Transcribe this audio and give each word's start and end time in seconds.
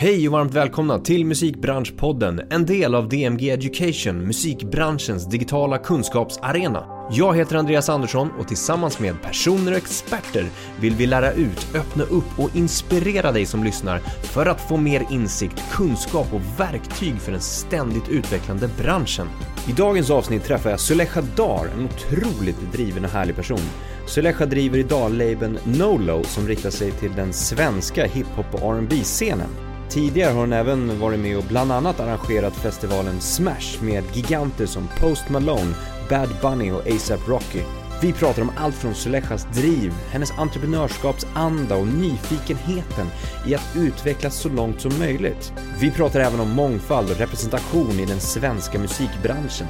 Hej 0.00 0.28
och 0.28 0.32
varmt 0.32 0.54
välkomna 0.54 0.98
till 0.98 1.24
Musikbranschpodden, 1.24 2.40
en 2.50 2.66
del 2.66 2.94
av 2.94 3.08
DMG 3.08 3.50
Education, 3.50 4.26
musikbranschens 4.26 5.26
digitala 5.26 5.78
kunskapsarena. 5.78 7.08
Jag 7.10 7.36
heter 7.36 7.56
Andreas 7.56 7.88
Andersson 7.88 8.30
och 8.38 8.48
tillsammans 8.48 8.98
med 8.98 9.22
personer 9.22 9.72
och 9.72 9.78
experter 9.78 10.46
vill 10.80 10.94
vi 10.94 11.06
lära 11.06 11.32
ut, 11.32 11.66
öppna 11.74 12.04
upp 12.04 12.38
och 12.38 12.56
inspirera 12.56 13.32
dig 13.32 13.46
som 13.46 13.64
lyssnar 13.64 13.98
för 14.22 14.46
att 14.46 14.60
få 14.60 14.76
mer 14.76 15.06
insikt, 15.10 15.62
kunskap 15.72 16.34
och 16.34 16.60
verktyg 16.60 17.20
för 17.20 17.32
den 17.32 17.40
ständigt 17.40 18.08
utvecklande 18.08 18.68
branschen. 18.82 19.28
I 19.68 19.72
dagens 19.72 20.10
avsnitt 20.10 20.44
träffar 20.44 20.70
jag 20.70 20.80
Suleja 20.80 21.22
Dar, 21.36 21.66
en 21.66 21.84
otroligt 21.84 22.72
driven 22.72 23.04
och 23.04 23.10
härlig 23.10 23.36
person. 23.36 23.70
Suleja 24.06 24.46
driver 24.46 24.78
idag 24.78 25.12
labeln 25.12 25.58
Nolo 25.64 26.24
som 26.24 26.48
riktar 26.48 26.70
sig 26.70 26.90
till 26.92 27.12
den 27.16 27.32
svenska 27.32 28.06
hiphop 28.06 28.54
och 28.54 28.74
rb 28.74 28.92
scenen 28.92 29.67
Tidigare 29.88 30.32
har 30.32 30.40
hon 30.40 30.52
även 30.52 31.00
varit 31.00 31.20
med 31.20 31.36
och 31.36 31.44
bland 31.48 31.72
annat 31.72 32.00
arrangerat 32.00 32.56
festivalen 32.56 33.20
Smash 33.20 33.82
med 33.82 34.04
giganter 34.12 34.66
som 34.66 34.88
Post 35.00 35.28
Malone, 35.28 35.74
Bad 36.10 36.28
Bunny 36.42 36.70
och 36.70 36.86
ASAP 36.86 37.28
Rocky. 37.28 37.62
Vi 38.02 38.12
pratar 38.12 38.42
om 38.42 38.50
allt 38.56 38.74
från 38.74 38.94
Sulejas 38.94 39.46
driv, 39.54 39.92
hennes 40.10 40.30
entreprenörskapsanda 40.38 41.76
och 41.76 41.86
nyfikenheten 41.86 43.06
i 43.46 43.54
att 43.54 43.76
utvecklas 43.76 44.36
så 44.36 44.48
långt 44.48 44.80
som 44.80 44.98
möjligt. 44.98 45.52
Vi 45.80 45.90
pratar 45.90 46.20
även 46.20 46.40
om 46.40 46.50
mångfald 46.50 47.10
och 47.10 47.18
representation 47.18 48.00
i 48.00 48.06
den 48.06 48.20
svenska 48.20 48.78
musikbranschen. 48.78 49.66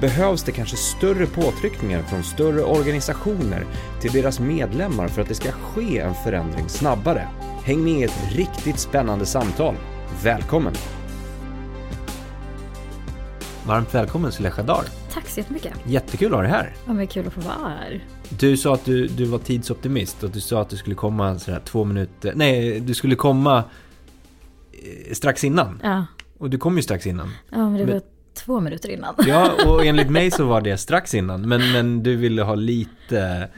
Behövs 0.00 0.42
det 0.42 0.52
kanske 0.52 0.76
större 0.76 1.26
påtryckningar 1.26 2.02
från 2.02 2.22
större 2.22 2.62
organisationer 2.62 3.66
till 4.00 4.12
deras 4.12 4.40
medlemmar 4.40 5.08
för 5.08 5.22
att 5.22 5.28
det 5.28 5.34
ska 5.34 5.52
ske 5.52 5.98
en 5.98 6.14
förändring 6.14 6.68
snabbare? 6.68 7.28
Häng 7.64 7.84
med 7.84 7.92
i 7.92 8.02
ett 8.02 8.32
riktigt 8.32 8.78
spännande 8.78 9.26
samtal. 9.26 9.74
Välkommen! 10.24 10.72
Varmt 13.66 13.94
välkommen 13.94 14.32
Suleja 14.32 14.62
Dar. 14.62 14.84
Tack 15.12 15.28
så 15.28 15.40
jättemycket. 15.40 15.72
Jättekul 15.86 16.26
att 16.26 16.32
ha 16.32 16.42
dig 16.42 16.50
här. 16.50 16.74
Ja, 16.86 16.92
men 16.92 17.06
kul 17.06 17.26
att 17.26 17.32
få 17.32 17.40
vara 17.40 17.68
här. 17.68 18.04
Du 18.38 18.56
sa 18.56 18.74
att 18.74 18.84
du, 18.84 19.06
du 19.06 19.24
var 19.24 19.38
tidsoptimist 19.38 20.22
och 20.22 20.30
du 20.30 20.40
sa 20.40 20.60
att 20.60 20.68
du 20.68 20.76
skulle 20.76 20.96
komma 20.96 21.38
sådär 21.38 21.60
två 21.64 21.84
minuter, 21.84 22.32
nej 22.36 22.80
du 22.80 22.94
skulle 22.94 23.14
komma 23.14 23.64
eh, 24.72 25.12
strax 25.12 25.44
innan. 25.44 25.80
Ja. 25.82 26.06
Och 26.38 26.50
du 26.50 26.58
kom 26.58 26.76
ju 26.76 26.82
strax 26.82 27.06
innan. 27.06 27.30
Ja, 27.50 27.58
men 27.58 27.74
det 27.74 27.84
var 27.84 27.92
men, 27.92 28.02
två 28.34 28.60
minuter 28.60 28.88
innan. 28.88 29.14
Ja, 29.26 29.50
och 29.66 29.86
enligt 29.86 30.10
mig 30.10 30.30
så 30.30 30.44
var 30.44 30.60
det 30.60 30.78
strax 30.78 31.14
innan. 31.14 31.48
Men, 31.48 31.72
men 31.72 32.02
du 32.02 32.16
ville 32.16 32.42
ha 32.42 32.54
lite 32.54 33.48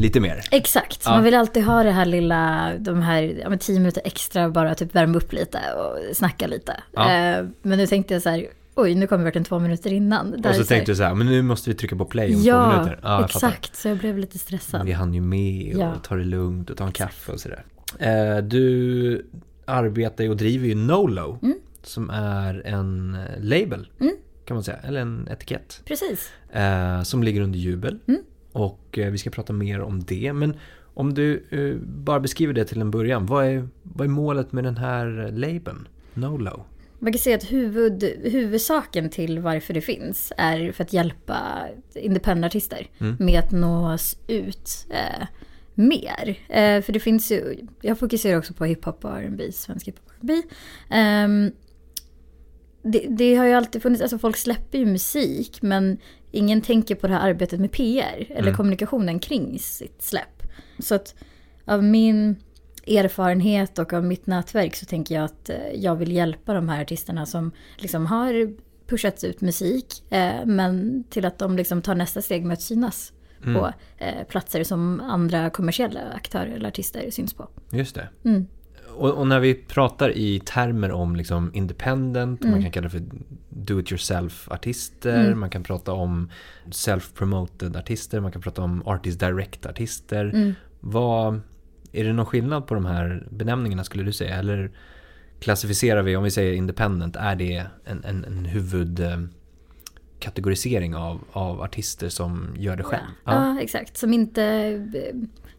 Lite 0.00 0.20
mer. 0.20 0.44
Exakt, 0.50 1.02
ja. 1.04 1.10
man 1.10 1.24
vill 1.24 1.34
alltid 1.34 1.64
ha 1.64 1.82
det 1.82 1.90
här 1.90 2.04
lilla, 2.04 2.72
de 2.78 3.02
här 3.02 3.22
ja, 3.22 3.56
tio 3.56 3.78
minuter 3.78 4.02
extra 4.04 4.50
bara 4.50 4.74
typ 4.74 4.94
värma 4.94 5.18
upp 5.18 5.32
lite 5.32 5.58
och 5.58 6.16
snacka 6.16 6.46
lite. 6.46 6.76
Ja. 6.92 7.02
Eh, 7.02 7.46
men 7.62 7.78
nu 7.78 7.86
tänkte 7.86 8.14
jag 8.14 8.22
så 8.22 8.28
här, 8.28 8.46
oj 8.74 8.94
nu 8.94 9.06
kommer 9.06 9.18
vi 9.18 9.24
verkligen 9.24 9.44
två 9.44 9.58
minuter 9.58 9.92
innan. 9.92 10.34
och 10.34 10.54
så, 10.54 10.54
så 10.54 10.64
tänkte 10.64 10.92
du 10.92 10.96
så 10.96 11.02
här, 11.02 11.14
men 11.14 11.26
nu 11.26 11.42
måste 11.42 11.70
vi 11.70 11.76
trycka 11.76 11.96
på 11.96 12.04
play 12.04 12.34
om 12.34 12.42
ja, 12.42 12.64
två 12.64 12.76
minuter. 12.76 13.00
Ja, 13.02 13.24
exakt, 13.24 13.76
så 13.76 13.88
jag 13.88 13.98
blev 13.98 14.18
lite 14.18 14.38
stressad. 14.38 14.86
Vi 14.86 14.92
hann 14.92 15.14
ju 15.14 15.20
med 15.20 15.74
och 15.76 15.82
ja. 15.82 15.94
ta 16.02 16.14
det 16.14 16.24
lugnt 16.24 16.70
och 16.70 16.76
ta 16.76 16.86
en 16.86 16.92
kaffe 16.92 17.32
och 17.32 17.40
sådär. 17.40 17.64
Eh, 17.98 18.38
du 18.38 19.26
arbetar 19.64 20.24
ju 20.24 20.30
och 20.30 20.36
driver 20.36 20.68
ju 20.68 20.74
Nolo, 20.74 21.38
mm. 21.42 21.58
som 21.82 22.10
är 22.10 22.66
en 22.66 23.18
label. 23.38 23.88
Mm. 24.00 24.14
Kan 24.44 24.54
man 24.54 24.64
säga, 24.64 24.78
eller 24.78 25.00
en 25.00 25.28
etikett. 25.30 25.82
Precis. 25.84 26.30
Eh, 26.52 27.02
som 27.02 27.22
ligger 27.22 27.40
under 27.40 27.58
Jubel. 27.58 27.98
Mm. 28.08 28.20
Och 28.52 28.98
eh, 28.98 29.10
vi 29.10 29.18
ska 29.18 29.30
prata 29.30 29.52
mer 29.52 29.80
om 29.80 30.04
det. 30.04 30.32
Men 30.32 30.56
om 30.94 31.14
du 31.14 31.44
eh, 31.50 31.76
bara 31.86 32.20
beskriver 32.20 32.52
det 32.52 32.64
till 32.64 32.80
en 32.80 32.90
början. 32.90 33.26
Vad 33.26 33.46
är, 33.46 33.68
vad 33.82 34.04
är 34.04 34.10
målet 34.10 34.52
med 34.52 34.64
den 34.64 34.76
här 34.76 35.32
labeln? 35.32 35.88
Nolo? 36.14 36.64
Man 36.98 37.12
kan 37.12 37.20
säga 37.20 37.36
att 37.36 37.52
huvud, 37.52 38.02
huvudsaken 38.24 39.10
till 39.10 39.38
varför 39.38 39.74
det 39.74 39.80
finns 39.80 40.32
är 40.36 40.72
för 40.72 40.84
att 40.84 40.92
hjälpa 40.92 41.68
independent-artister 41.94 42.86
mm. 42.98 43.16
med 43.18 43.38
att 43.38 43.50
nås 43.50 44.16
ut 44.26 44.86
eh, 44.90 45.26
mer. 45.74 46.38
Eh, 46.48 46.82
för 46.82 46.92
det 46.92 47.00
finns 47.00 47.32
ju, 47.32 47.66
jag 47.82 47.98
fokuserar 47.98 48.38
också 48.38 48.54
på 48.54 48.64
hiphop 48.64 49.04
och 49.04 49.10
R&B, 49.10 49.52
svensk 49.52 49.88
hiphop 49.88 50.06
och 50.06 50.12
R&B. 50.14 50.34
Um, 50.96 51.52
det, 52.82 53.06
det, 53.08 53.34
har 53.34 53.46
ju 53.46 53.52
alltid 53.52 53.82
funnits, 53.82 54.02
alltså 54.02 54.18
folk 54.18 54.36
släpper 54.36 54.78
ju 54.78 54.86
musik 54.86 55.62
men 55.62 55.98
ingen 56.30 56.62
tänker 56.62 56.94
på 56.94 57.06
det 57.06 57.14
här 57.14 57.30
arbetet 57.30 57.60
med 57.60 57.72
PR 57.72 58.26
eller 58.28 58.48
mm. 58.48 58.54
kommunikationen 58.54 59.18
kring 59.18 59.58
sitt 59.58 60.02
släpp. 60.02 60.42
Så 60.78 60.94
att 60.94 61.14
av 61.64 61.84
min 61.84 62.36
erfarenhet 62.86 63.78
och 63.78 63.92
av 63.92 64.04
mitt 64.04 64.26
nätverk 64.26 64.76
så 64.76 64.86
tänker 64.86 65.14
jag 65.14 65.24
att 65.24 65.50
eh, 65.50 65.56
jag 65.74 65.96
vill 65.96 66.12
hjälpa 66.12 66.54
de 66.54 66.68
här 66.68 66.82
artisterna 66.82 67.26
som 67.26 67.52
liksom 67.76 68.06
har 68.06 68.54
pushats 68.86 69.24
ut 69.24 69.40
musik 69.40 70.12
eh, 70.12 70.44
men 70.46 71.04
till 71.10 71.24
att 71.24 71.38
de 71.38 71.56
liksom 71.56 71.82
tar 71.82 71.94
nästa 71.94 72.22
steg 72.22 72.44
med 72.44 72.52
att 72.52 72.62
synas 72.62 73.12
mm. 73.44 73.54
på 73.54 73.72
eh, 73.98 74.26
platser 74.28 74.64
som 74.64 75.00
andra 75.00 75.50
kommersiella 75.50 76.00
aktörer 76.14 76.54
eller 76.54 76.68
artister 76.68 77.10
syns 77.10 77.34
på. 77.34 77.48
Just 77.72 77.94
det. 77.94 78.08
Mm. 78.24 78.46
Och, 79.00 79.10
och, 79.10 79.26
när 79.26 79.40
vi 79.40 79.54
pratar 79.54 80.10
i 80.10 80.40
termer 80.40 80.92
om 80.92 81.16
liksom 81.16 81.50
independent, 81.54 82.40
mm. 82.40 82.52
man 82.52 82.62
kan 82.62 82.70
kalla 82.70 82.84
det 82.84 82.90
för 82.90 83.02
do 83.48 83.80
it 83.80 83.92
yourself-artister, 83.92 85.26
mm. 85.26 85.40
man 85.40 85.50
kan 85.50 85.62
prata 85.62 85.92
om 85.92 86.30
self-promoted 86.66 87.78
artister, 87.78 88.20
man 88.20 88.32
kan 88.32 88.42
prata 88.42 88.62
om 88.62 88.82
artist 88.86 89.20
direct-artister. 89.20 90.24
Mm. 90.24 90.54
Vad, 90.80 91.40
är 91.92 92.04
det 92.04 92.12
någon 92.12 92.26
skillnad 92.26 92.66
på 92.66 92.74
de 92.74 92.86
här 92.86 93.26
benämningarna 93.30 93.84
skulle 93.84 94.02
du 94.02 94.12
säga? 94.12 94.36
Eller 94.36 94.70
klassificerar 95.38 96.02
vi, 96.02 96.16
om 96.16 96.24
vi 96.24 96.30
säger 96.30 96.52
independent, 96.52 97.16
är 97.16 97.36
det 97.36 97.66
en, 97.84 98.04
en, 98.04 98.24
en 98.24 98.44
huvudkategorisering 98.44 100.94
av, 100.94 101.20
av 101.32 101.62
artister 101.62 102.08
som 102.08 102.54
gör 102.56 102.76
det 102.76 102.84
själv? 102.84 103.06
Ja, 103.24 103.32
ja. 103.32 103.54
ja 103.54 103.60
exakt. 103.62 103.96
Som 103.96 104.12
inte, 104.12 104.86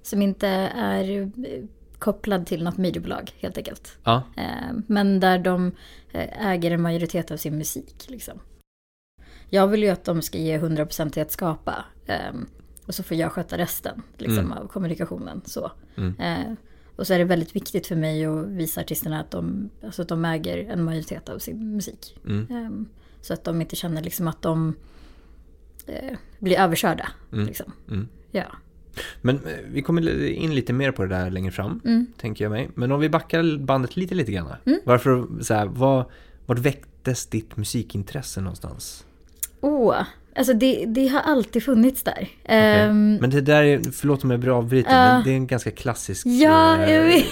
som 0.01 0.22
inte 0.22 0.47
är 0.75 1.31
kopplad 2.01 2.45
till 2.45 2.63
något 2.63 2.78
mediebolag 2.78 3.31
helt 3.39 3.57
enkelt. 3.57 3.97
Ja. 4.03 4.23
Eh, 4.38 4.73
men 4.88 5.19
där 5.19 5.39
de 5.39 5.72
eh, 6.12 6.47
äger 6.47 6.72
en 6.72 6.81
majoritet 6.81 7.31
av 7.31 7.38
sin 7.38 7.57
musik. 7.57 8.06
Liksom. 8.07 8.39
Jag 9.50 9.67
vill 9.67 9.84
ju 9.84 9.89
att 9.89 10.06
de 10.06 10.22
ska 10.22 10.38
ge 10.38 10.59
100% 10.59 11.09
till 11.09 11.22
att 11.22 11.31
skapa. 11.31 11.85
Ehm, 12.07 12.45
och 12.85 12.95
så 12.95 13.03
får 13.03 13.17
jag 13.17 13.31
sköta 13.31 13.57
resten 13.57 14.01
liksom, 14.17 14.39
mm. 14.39 14.51
av 14.51 14.67
kommunikationen. 14.67 15.41
Så. 15.45 15.72
Mm. 15.97 16.19
Eh, 16.19 16.53
och 16.95 17.07
så 17.07 17.13
är 17.13 17.19
det 17.19 17.25
väldigt 17.25 17.56
viktigt 17.56 17.88
för 17.88 17.95
mig 17.95 18.25
att 18.25 18.47
visa 18.47 18.81
artisterna 18.81 19.19
att 19.19 19.31
de, 19.31 19.69
alltså 19.83 20.01
att 20.01 20.07
de 20.07 20.25
äger 20.25 20.57
en 20.57 20.83
majoritet 20.83 21.29
av 21.29 21.39
sin 21.39 21.75
musik. 21.75 22.18
Mm. 22.25 22.47
Ehm, 22.50 22.89
så 23.22 23.33
att 23.33 23.44
de 23.44 23.62
inte 23.62 23.75
känner 23.75 24.01
liksom 24.01 24.28
att 24.28 24.41
de 24.41 24.75
blir 26.39 26.59
överkörda. 26.59 27.09
Mm. 27.31 27.45
Liksom. 27.45 27.72
Mm. 27.88 28.07
Ja. 28.31 28.45
Men 29.22 29.35
eh, 29.35 29.41
vi 29.72 29.81
kommer 29.81 30.25
in 30.25 30.56
lite 30.56 30.74
mer 30.74 30.91
på 30.91 31.03
det 31.03 31.09
där 31.09 31.29
längre 31.29 31.52
fram, 31.52 31.81
mm. 31.85 32.06
tänker 32.18 32.46
jag 32.46 32.52
mig. 32.52 32.69
Men 32.75 32.91
om 32.91 33.00
vi 33.00 33.09
backar 33.09 33.57
bandet 33.57 33.97
lite, 33.97 34.16
lite 34.16 34.31
grann. 34.31 34.47
Mm. 34.66 34.79
Varför, 34.84 35.28
så 35.41 35.53
här, 35.53 35.66
var, 35.66 36.06
vart 36.46 36.59
väcktes 36.59 37.25
ditt 37.25 37.57
musikintresse 37.57 38.41
någonstans? 38.41 39.06
Åh, 39.62 39.90
oh, 39.90 40.03
alltså 40.35 40.53
det, 40.53 40.85
det 40.85 41.07
har 41.07 41.19
alltid 41.19 41.63
funnits 41.63 42.03
där. 42.03 42.28
Okay. 42.44 42.88
Um, 42.88 43.16
men 43.16 43.30
det 43.30 43.41
där 43.41 43.63
är, 43.63 43.91
förlåt 43.91 44.24
om 44.24 44.31
jag 44.31 44.50
avbryter, 44.50 44.90
uh, 44.90 44.96
men 44.96 45.24
det 45.24 45.31
är 45.31 45.35
en 45.35 45.47
ganska 45.47 45.72
klassisk, 45.72 46.28
ja, 46.28 46.84
eh, 46.84 47.24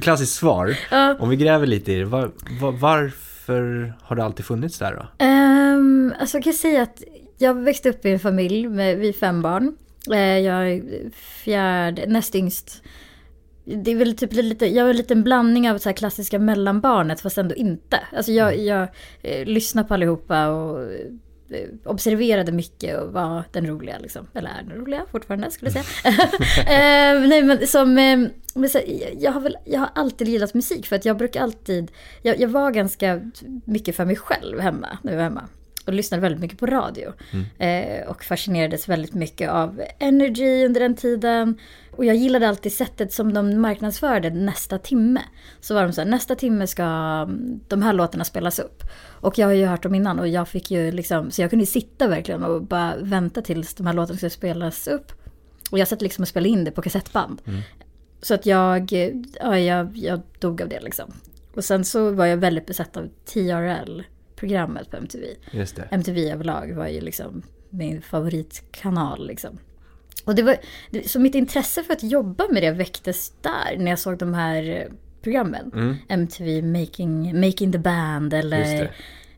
klassisk 0.00 0.32
svar. 0.32 0.68
Uh, 0.68 1.22
om 1.22 1.28
vi 1.28 1.36
gräver 1.36 1.66
lite 1.66 1.92
i 1.92 1.98
det, 1.98 2.04
var, 2.04 2.30
var, 2.60 2.72
varför 2.72 3.94
har 4.02 4.16
det 4.16 4.24
alltid 4.24 4.44
funnits 4.44 4.78
där 4.78 4.94
då? 4.94 5.24
Um, 5.24 6.14
alltså 6.20 6.36
jag 6.36 6.44
kan 6.44 6.52
säga 6.52 6.82
att 6.82 7.02
jag 7.38 7.54
växte 7.54 7.90
upp 7.90 8.06
i 8.06 8.10
en 8.10 8.18
familj 8.18 8.68
med 8.68 8.98
vi 8.98 9.12
fem 9.12 9.42
barn. 9.42 9.76
Eh, 10.12 10.38
jag 10.38 10.70
är 10.70 11.10
fjärde, 11.10 12.06
näst 12.06 12.34
yngst. 12.34 12.82
Det 13.64 13.90
är 13.90 13.96
väl 13.96 14.16
typ 14.16 14.32
lite, 14.32 14.66
jag 14.66 14.86
är 14.86 14.90
en 14.90 14.96
liten 14.96 15.22
blandning 15.22 15.70
av 15.70 15.78
så 15.78 15.92
klassiska 15.92 16.38
mellanbarnet 16.38 17.20
fast 17.20 17.38
ändå 17.38 17.54
inte. 17.54 18.00
Alltså 18.16 18.32
jag, 18.32 18.54
mm. 18.54 18.66
jag 18.66 18.88
eh, 19.22 19.46
lyssnar 19.46 19.84
på 19.84 19.94
allihopa 19.94 20.48
och 20.48 20.82
eh, 20.82 21.68
observerade 21.84 22.52
mycket 22.52 22.98
och 22.98 23.12
var 23.12 23.44
den 23.52 23.66
roliga 23.66 23.98
liksom. 23.98 24.26
Eller 24.34 24.50
är 24.50 24.62
den 24.62 24.78
roliga 24.78 25.02
fortfarande 25.10 25.50
skulle 25.50 25.70
jag 25.70 25.84
säga. 25.84 26.12
eh, 26.58 27.28
nej 27.28 27.42
men 27.42 27.66
som, 27.66 27.98
eh, 27.98 28.28
men 28.54 28.68
så, 28.68 28.80
jag, 29.18 29.32
har 29.32 29.40
väl, 29.40 29.56
jag 29.64 29.80
har 29.80 29.90
alltid 29.94 30.28
gillat 30.28 30.54
musik 30.54 30.86
för 30.86 30.96
att 30.96 31.04
jag 31.04 31.16
brukar 31.16 31.42
alltid, 31.42 31.90
jag, 32.22 32.40
jag 32.40 32.48
var 32.48 32.70
ganska 32.70 33.30
mycket 33.64 33.96
för 33.96 34.04
mig 34.04 34.16
själv 34.16 34.60
hemma 34.60 34.98
när 35.02 35.12
vi 35.12 35.16
var 35.16 35.24
hemma 35.24 35.48
och 35.86 35.92
lyssnade 35.92 36.20
väldigt 36.20 36.40
mycket 36.40 36.58
på 36.58 36.66
radio. 36.66 37.12
Mm. 37.30 37.46
Eh, 37.58 38.08
och 38.08 38.24
fascinerades 38.24 38.88
väldigt 38.88 39.14
mycket 39.14 39.50
av 39.50 39.82
Energy 39.98 40.64
under 40.64 40.80
den 40.80 40.96
tiden. 40.96 41.58
Och 41.90 42.04
jag 42.04 42.16
gillade 42.16 42.48
alltid 42.48 42.72
sättet 42.72 43.12
som 43.12 43.34
de 43.34 43.60
marknadsförde 43.60 44.30
nästa 44.30 44.78
timme. 44.78 45.22
Så 45.60 45.74
var 45.74 45.82
de 45.82 45.92
så 45.92 46.00
här, 46.00 46.08
nästa 46.08 46.34
timme 46.34 46.66
ska 46.66 46.82
mm, 46.82 47.60
de 47.68 47.82
här 47.82 47.92
låtarna 47.92 48.24
spelas 48.24 48.58
upp. 48.58 48.82
Och 49.20 49.38
jag 49.38 49.46
har 49.46 49.52
ju 49.52 49.66
hört 49.66 49.82
dem 49.82 49.94
innan 49.94 50.18
och 50.18 50.28
jag 50.28 50.48
fick 50.48 50.70
ju 50.70 50.90
liksom, 50.90 51.30
så 51.30 51.42
jag 51.42 51.50
kunde 51.50 51.66
sitta 51.66 52.08
verkligen 52.08 52.44
och 52.44 52.62
bara 52.62 52.96
vänta 52.96 53.42
tills 53.42 53.74
de 53.74 53.86
här 53.86 53.94
låtarna 53.94 54.16
skulle 54.16 54.30
spelas 54.30 54.88
upp. 54.88 55.12
Och 55.70 55.78
jag 55.78 55.88
satt 55.88 56.02
liksom 56.02 56.22
och 56.22 56.28
spelade 56.28 56.48
in 56.48 56.64
det 56.64 56.70
på 56.70 56.82
kassettband. 56.82 57.42
Mm. 57.46 57.60
Så 58.22 58.34
att 58.34 58.46
jag, 58.46 58.92
ja, 59.40 59.58
jag, 59.58 59.96
jag 59.96 60.20
dog 60.38 60.62
av 60.62 60.68
det 60.68 60.80
liksom. 60.80 61.12
Och 61.54 61.64
sen 61.64 61.84
så 61.84 62.10
var 62.10 62.26
jag 62.26 62.36
väldigt 62.36 62.66
besatt 62.66 62.96
av 62.96 63.08
TRL-programmet 64.36 64.90
på 64.90 64.96
MTV. 64.96 65.26
Just 65.50 65.76
det. 65.76 65.88
MTV 65.90 66.30
överlag 66.30 66.72
var 66.72 66.86
ju 66.86 67.00
liksom 67.00 67.42
min 67.70 68.02
favoritkanal 68.02 69.26
liksom. 69.26 69.58
Och 70.24 70.34
det 70.34 70.42
var, 70.42 70.56
så 71.06 71.20
mitt 71.20 71.34
intresse 71.34 71.82
för 71.82 71.92
att 71.92 72.02
jobba 72.02 72.44
med 72.50 72.62
det 72.62 72.70
väcktes 72.70 73.32
där 73.40 73.78
när 73.78 73.90
jag 73.90 73.98
såg 73.98 74.18
de 74.18 74.34
här 74.34 74.88
programmen. 75.22 75.70
Mm. 75.74 75.96
MTV 76.08 76.62
Making, 76.62 77.40
Making 77.40 77.72
the 77.72 77.78
Band 77.78 78.34
eller 78.34 78.82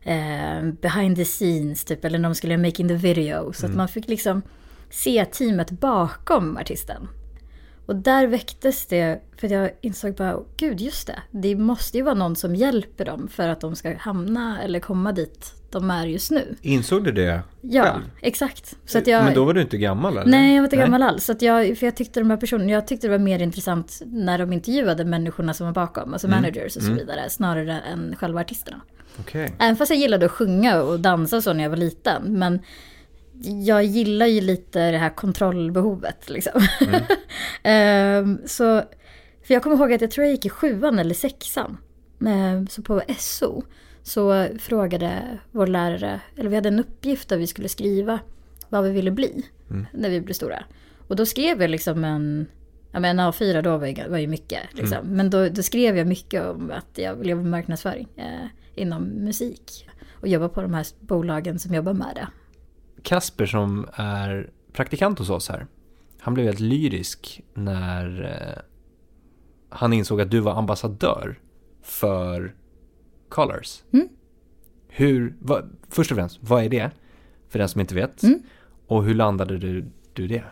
eh, 0.03 0.61
Behind 0.81 1.15
the 1.15 1.25
Scenes 1.25 1.85
typ. 1.85 2.05
Eller 2.05 2.19
när 2.19 2.29
de 2.29 2.35
skulle 2.35 2.53
göra 2.53 2.61
Making 2.61 2.87
the 2.87 2.93
Video. 2.93 3.53
Så 3.53 3.65
att 3.65 3.75
man 3.75 3.87
fick 3.87 4.07
liksom 4.07 4.41
se 4.89 5.25
teamet 5.25 5.71
bakom 5.71 6.57
artisten. 6.57 7.07
Och 7.89 7.95
där 7.95 8.27
väcktes 8.27 8.85
det, 8.85 9.21
för 9.37 9.51
jag 9.51 9.71
insåg 9.81 10.15
bara, 10.15 10.37
"Åh, 10.37 10.43
gud 10.57 10.81
just 10.81 11.07
det. 11.07 11.19
Det 11.31 11.55
måste 11.55 11.97
ju 11.97 12.03
vara 12.03 12.15
någon 12.15 12.35
som 12.35 12.55
hjälper 12.55 13.05
dem 13.05 13.27
för 13.27 13.47
att 13.49 13.61
de 13.61 13.75
ska 13.75 13.97
hamna 13.97 14.61
eller 14.63 14.79
komma 14.79 15.11
dit 15.11 15.53
de 15.71 15.91
är 15.91 16.05
just 16.05 16.31
nu. 16.31 16.55
Insåg 16.61 17.03
du 17.03 17.11
det 17.11 17.41
Ja, 17.61 17.83
själv? 17.83 18.03
exakt. 18.21 18.75
Så 18.85 18.97
att 18.97 19.07
jag, 19.07 19.23
Men 19.25 19.33
då 19.33 19.45
var 19.45 19.53
du 19.53 19.61
inte 19.61 19.77
gammal 19.77 20.17
eller? 20.17 20.31
Nej, 20.31 20.55
jag 20.55 20.61
var 20.61 20.65
inte 20.67 20.75
gammal 20.77 21.03
alls. 21.03 21.25
Så 21.25 21.31
att 21.31 21.41
jag, 21.41 21.77
för 21.77 21.85
jag 21.85 21.95
tyckte 21.95 22.19
de 22.19 22.29
här 22.29 22.37
personerna, 22.37 22.71
jag 22.71 22.87
tyckte 22.87 23.07
det 23.07 23.11
var 23.11 23.17
mer 23.19 23.39
intressant 23.41 24.01
när 24.05 24.37
de 24.37 24.53
intervjuade 24.53 25.05
människorna 25.05 25.53
som 25.53 25.65
var 25.65 25.73
bakom, 25.73 26.13
alltså 26.13 26.27
managers 26.27 26.75
och 26.77 26.83
så 26.83 26.91
vidare, 26.93 27.29
snarare 27.29 27.79
än 27.79 28.15
själva 28.15 28.41
artisterna. 28.41 28.81
Okej. 29.19 29.53
Även 29.59 29.75
fast 29.75 29.89
jag 29.91 29.99
gillade 29.99 30.25
att 30.25 30.31
sjunga 30.31 30.81
och 30.81 30.99
dansa 30.99 31.37
och 31.37 31.43
så 31.43 31.53
när 31.53 31.63
jag 31.63 31.69
var 31.69 31.77
liten, 31.77 32.23
men 32.39 32.59
jag 33.65 33.83
gillar 33.83 34.25
ju 34.25 34.41
lite 34.41 34.91
det 34.91 34.97
här 34.97 35.09
kontrollbehovet 35.09 36.29
liksom. 36.29 36.61
Ehm, 37.63 38.39
så, 38.45 38.83
för 39.43 39.53
jag 39.53 39.63
kommer 39.63 39.75
ihåg 39.75 39.93
att 39.93 40.01
jag 40.01 40.11
tror 40.11 40.25
jag 40.25 40.31
gick 40.31 40.45
i 40.45 40.49
sjuan 40.49 40.99
eller 40.99 41.13
sexan, 41.13 41.77
Ehm, 42.25 42.67
så 42.67 42.81
på 42.81 43.01
SO, 43.17 43.63
så 44.03 44.47
frågade 44.59 45.37
vår 45.51 45.67
lärare, 45.67 46.21
eller 46.35 46.49
vi 46.49 46.55
hade 46.55 46.69
en 46.69 46.79
uppgift 46.79 47.29
där 47.29 47.37
vi 47.37 47.47
skulle 47.47 47.69
skriva 47.69 48.19
vad 48.69 48.83
vi 48.83 48.91
ville 48.91 49.11
bli 49.11 49.45
när 49.93 50.09
vi 50.09 50.21
blev 50.21 50.33
stora. 50.33 50.63
Och 51.07 51.15
då 51.15 51.25
skrev 51.25 51.61
jag 51.61 51.69
liksom 51.69 52.03
en, 52.03 52.45
ja 52.91 52.99
men 52.99 53.19
en 53.19 53.31
A4 53.31 53.61
då 53.61 53.77
var 53.77 53.87
ju, 53.87 54.09
var 54.09 54.17
ju 54.17 54.27
mycket 54.27 54.59
liksom. 54.71 55.07
Men 55.07 55.29
då, 55.29 55.49
då 55.49 55.63
skrev 55.63 55.97
jag 55.97 56.07
mycket 56.07 56.45
om 56.45 56.71
att 56.71 56.97
jag 56.97 57.15
ville 57.15 57.31
jobba 57.31 57.41
med 57.41 57.51
marknadsföring 57.51 58.07
eh, 58.15 58.47
inom 58.75 59.03
musik. 59.03 59.89
Och 60.21 60.27
jobba 60.27 60.49
på 60.49 60.61
de 60.61 60.73
här 60.73 60.87
bolagen 60.99 61.59
som 61.59 61.73
jobbar 61.73 61.93
med 61.93 62.11
det. 62.15 62.27
Kasper 63.03 63.45
som 63.45 63.87
är 63.93 64.49
praktikant 64.73 65.19
hos 65.19 65.29
oss 65.29 65.49
här. 65.49 65.67
Han 66.19 66.33
blev 66.33 66.45
helt 66.45 66.59
lyrisk 66.59 67.41
när 67.53 68.23
eh, 68.23 68.61
han 69.69 69.93
insåg 69.93 70.21
att 70.21 70.31
du 70.31 70.39
var 70.39 70.53
ambassadör 70.53 71.39
för 71.81 72.55
Colors. 73.29 73.83
Mm. 73.93 74.09
Hur, 74.87 75.35
vad, 75.39 75.69
först 75.89 76.11
och 76.11 76.17
främst, 76.17 76.39
vad 76.41 76.63
är 76.63 76.69
det? 76.69 76.91
För 77.49 77.59
den 77.59 77.69
som 77.69 77.81
inte 77.81 77.95
vet. 77.95 78.23
Mm. 78.23 78.39
Och 78.87 79.03
hur 79.03 79.13
landade 79.13 79.57
du, 79.57 79.85
du 80.13 80.27
det? 80.27 80.43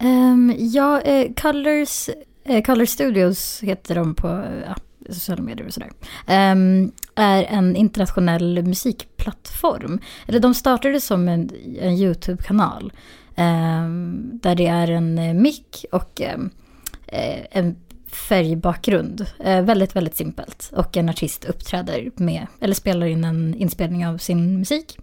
Um, 0.00 0.54
ja, 0.58 1.00
eh, 1.00 1.32
Colors, 1.34 2.08
eh, 2.44 2.62
Color 2.62 2.84
Studios 2.84 3.60
heter 3.62 3.94
de 3.94 4.14
på 4.14 4.28
eh, 4.28 4.62
ja, 4.66 4.76
sociala 5.10 5.42
medier 5.42 5.66
och 5.66 5.74
sådär. 5.74 5.90
Ehm, 6.26 6.92
är 7.14 7.44
en 7.44 7.76
internationell 7.76 8.62
musikplattform. 8.62 10.00
Eller 10.26 10.40
de 10.40 10.54
startade 10.54 11.00
som 11.00 11.28
en, 11.28 11.50
en 11.80 11.92
YouTube-kanal. 11.92 12.92
Ehm, 13.36 14.30
där 14.42 14.54
det 14.54 14.66
är 14.66 14.90
en 14.90 15.18
eh, 15.18 15.34
mick 15.34 15.84
och 15.92 16.20
ehm, 16.20 16.50
eh, 17.06 17.40
en 17.50 17.76
färgbakgrund. 18.12 19.26
Eh, 19.38 19.62
väldigt, 19.62 19.96
väldigt 19.96 20.16
simpelt. 20.16 20.70
Och 20.76 20.96
en 20.96 21.08
artist 21.08 21.44
uppträder 21.44 22.10
med, 22.16 22.46
eller 22.60 22.74
spelar 22.74 23.06
in 23.06 23.24
en 23.24 23.54
inspelning 23.54 24.06
av 24.06 24.18
sin 24.18 24.58
musik. 24.58 24.98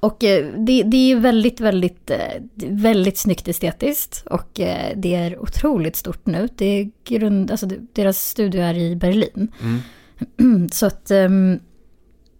Och 0.00 0.24
eh, 0.24 0.54
det, 0.58 0.82
det 0.82 1.12
är 1.12 1.16
väldigt, 1.16 1.60
väldigt, 1.60 2.10
eh, 2.10 2.42
väldigt 2.68 3.18
snyggt 3.18 3.48
estetiskt. 3.48 4.26
Och 4.26 4.60
eh, 4.60 4.92
det 4.96 5.14
är 5.14 5.38
otroligt 5.38 5.96
stort 5.96 6.26
nu. 6.26 6.48
Det 6.56 6.64
är 6.64 6.90
grund, 7.04 7.50
alltså 7.50 7.66
deras 7.92 8.28
studio 8.28 8.60
är 8.60 8.74
i 8.74 8.96
Berlin. 8.96 9.52
Mm. 10.38 10.68
Så 10.72 10.86
att 10.86 11.10
ehm, 11.10 11.60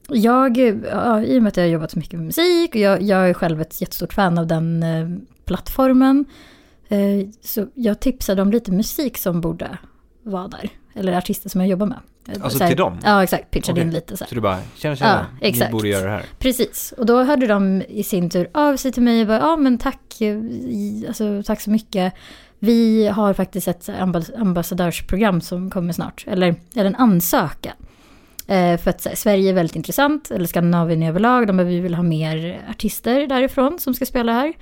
jag, 0.09 0.59
ja, 0.91 1.23
i 1.23 1.39
och 1.39 1.43
med 1.43 1.49
att 1.49 1.57
jag 1.57 1.65
har 1.65 1.69
jobbat 1.69 1.91
så 1.91 1.99
mycket 1.99 2.19
med 2.19 2.27
musik 2.27 2.75
och 2.75 2.81
jag, 2.81 3.03
jag 3.03 3.29
är 3.29 3.35
själv 3.35 3.61
ett 3.61 3.81
jättestort 3.81 4.13
fan 4.13 4.39
av 4.39 4.47
den 4.47 4.85
plattformen. 5.45 6.25
Så 7.41 7.67
jag 7.75 8.01
tipsade 8.01 8.43
om 8.43 8.51
lite 8.51 8.73
musik 8.73 9.19
som 9.19 9.41
borde 9.41 9.79
vara 10.23 10.49
där. 10.49 10.71
Eller 10.95 11.13
artister 11.13 11.49
som 11.49 11.61
jag 11.61 11.71
jobbar 11.71 11.87
med. 11.87 11.99
Alltså 12.29 12.59
Så 12.59 12.65
här- 12.65 12.71
till 12.71 12.77
dem? 12.77 12.99
Ja, 13.05 13.23
exakt. 13.23 13.51
Pitchade 13.51 13.81
in 13.81 13.89
Okej. 13.89 13.95
lite 14.01 14.17
så 14.17 14.25
här. 14.25 14.29
Så 14.29 14.35
du 14.35 14.41
bara, 14.41 14.59
tjena 14.77 14.97
tjena, 14.97 15.11
Ja, 15.31 15.39
ni 15.43 15.49
exakt. 15.49 15.73
borde 15.73 15.89
göra 15.89 16.05
det 16.05 16.11
här. 16.11 16.25
Precis, 16.39 16.95
och 16.99 17.07
då 17.07 17.23
hörde 17.23 17.47
de 17.47 17.83
i 17.89 18.03
sin 18.03 18.31
tur 18.31 18.49
av 18.55 18.77
sig 18.77 18.93
till 18.93 19.03
mig 19.03 19.21
och 19.21 19.27
bara, 19.27 19.39
ja 19.39 19.57
men 19.57 19.79
tack, 19.79 20.21
eh, 20.21 20.39
alltså, 21.09 21.43
tack 21.47 21.61
så 21.61 21.71
mycket. 21.71 22.13
Vi 22.59 23.07
har 23.09 23.35
faktiskt 23.35 23.69
ett 23.69 23.89
ambas- 23.89 24.31
ambassadörsprogram 24.39 25.41
som 25.41 25.71
kommer 25.71 25.93
snart, 25.93 26.25
eller, 26.29 26.55
eller 26.75 26.85
en 26.87 26.97
ansökan. 26.97 27.73
Eh, 28.47 28.77
för 28.81 28.91
att 28.91 29.05
här, 29.05 29.15
Sverige 29.15 29.51
är 29.51 29.55
väldigt 29.55 29.77
intressant, 29.77 30.31
eller 30.31 30.47
Skandinavien 30.47 31.03
överlag, 31.03 31.47
de 31.47 31.57
bara, 31.57 31.65
vi 31.65 31.81
vill 31.81 31.95
ha 31.95 32.03
mer 32.03 32.61
artister 32.71 33.27
därifrån 33.27 33.79
som 33.79 33.95
ska 33.95 34.07
spela 34.07 34.33
här. 34.33 34.53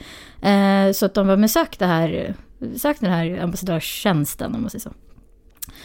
Eh, 0.89 0.93
så 0.93 1.07
att 1.07 1.15
de 1.15 1.27
var 1.27 1.37
men 1.37 1.49
sök 1.49 1.79
det 1.79 1.87
här, 1.87 2.35
sök 2.77 3.01
den 3.01 3.11
här 3.13 3.39
ambassadörstjänsten 3.43 4.55
om 4.55 4.61
man 4.61 4.71
säger 4.71 4.81
så. 4.83 4.91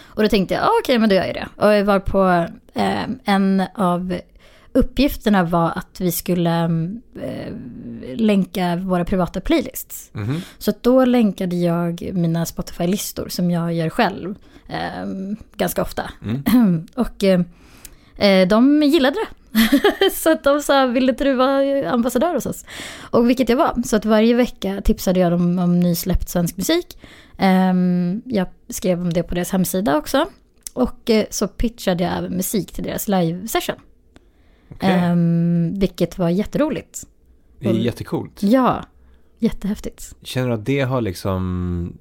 Och 0.01 0.23
då 0.23 0.29
tänkte 0.29 0.53
jag, 0.53 0.63
ah, 0.63 0.71
okej 0.81 0.99
men 0.99 1.09
då 1.09 1.15
gör 1.15 1.25
jag 1.25 1.35
det. 1.35 1.47
Och 1.55 1.73
jag 1.73 1.85
var 1.85 1.99
på 1.99 2.47
eh, 2.73 3.03
en 3.23 3.63
av 3.75 4.19
uppgifterna 4.73 5.43
var 5.43 5.71
att 5.75 6.01
vi 6.01 6.11
skulle 6.11 6.63
eh, 7.21 7.53
länka 8.15 8.75
våra 8.75 9.05
privata 9.05 9.41
playlists. 9.41 10.09
Mhm. 10.13 10.41
Så 10.57 10.73
då 10.81 11.05
länkade 11.05 11.55
jag 11.55 12.09
mina 12.13 12.45
Spotify-listor 12.45 13.27
som 13.29 13.51
jag 13.51 13.73
gör 13.73 13.89
själv 13.89 14.35
eh, 14.67 15.05
ganska 15.55 15.81
ofta. 15.81 16.11
Mm. 16.25 16.87
Och 16.95 17.23
eh, 17.23 17.41
de 18.47 18.83
gillade 18.83 19.15
det. 19.15 19.27
så 20.11 20.31
att 20.31 20.43
de 20.43 20.61
sa, 20.61 20.85
vill 20.85 21.09
inte 21.09 21.23
du 21.23 21.33
vara 21.33 21.89
ambassadör 21.89 22.33
hos 22.33 22.45
oss? 22.45 22.65
Och 23.01 23.29
vilket 23.29 23.49
jag 23.49 23.57
var. 23.57 23.83
Så 23.85 23.95
att 23.95 24.05
varje 24.05 24.33
vecka 24.33 24.81
tipsade 24.81 25.19
jag 25.19 25.31
dem 25.31 25.59
om 25.59 25.79
nysläppt 25.79 26.29
svensk 26.29 26.57
musik. 26.57 26.97
Ehm, 27.37 28.21
jag 28.25 28.47
skrev 28.69 29.01
om 29.01 29.13
det 29.13 29.23
på 29.23 29.35
deras 29.35 29.51
hemsida 29.51 29.97
också. 29.97 30.25
Och 30.73 31.09
eh, 31.09 31.25
så 31.29 31.47
pitchade 31.47 32.03
jag 32.03 32.17
även 32.17 32.33
musik 32.33 32.71
till 32.71 32.83
deras 32.83 33.07
live-session. 33.07 33.75
Okej. 34.71 34.89
Ehm, 34.89 35.79
vilket 35.79 36.17
var 36.17 36.29
jätteroligt. 36.29 37.03
Det 37.59 37.69
är 37.69 37.73
jättecoolt. 37.73 38.43
Ja, 38.43 38.85
jättehäftigt. 39.39 40.15
Känner 40.21 40.47
du 40.47 40.53
att 40.53 40.65
det 40.65 40.81
har 40.81 41.01
liksom 41.01 41.97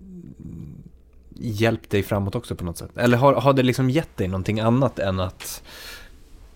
hjälpt 1.35 1.91
dig 1.91 2.03
framåt 2.03 2.35
också 2.35 2.57
på 2.57 2.65
något 2.65 2.79
sätt? 2.79 2.91
Eller 2.97 3.17
har, 3.17 3.35
har 3.35 3.53
det 3.53 3.63
liksom 3.63 3.91
gett 3.91 4.17
dig 4.17 4.29
någonting 4.29 4.61
annat 4.61 4.99
än 4.99 5.21
att 5.21 5.63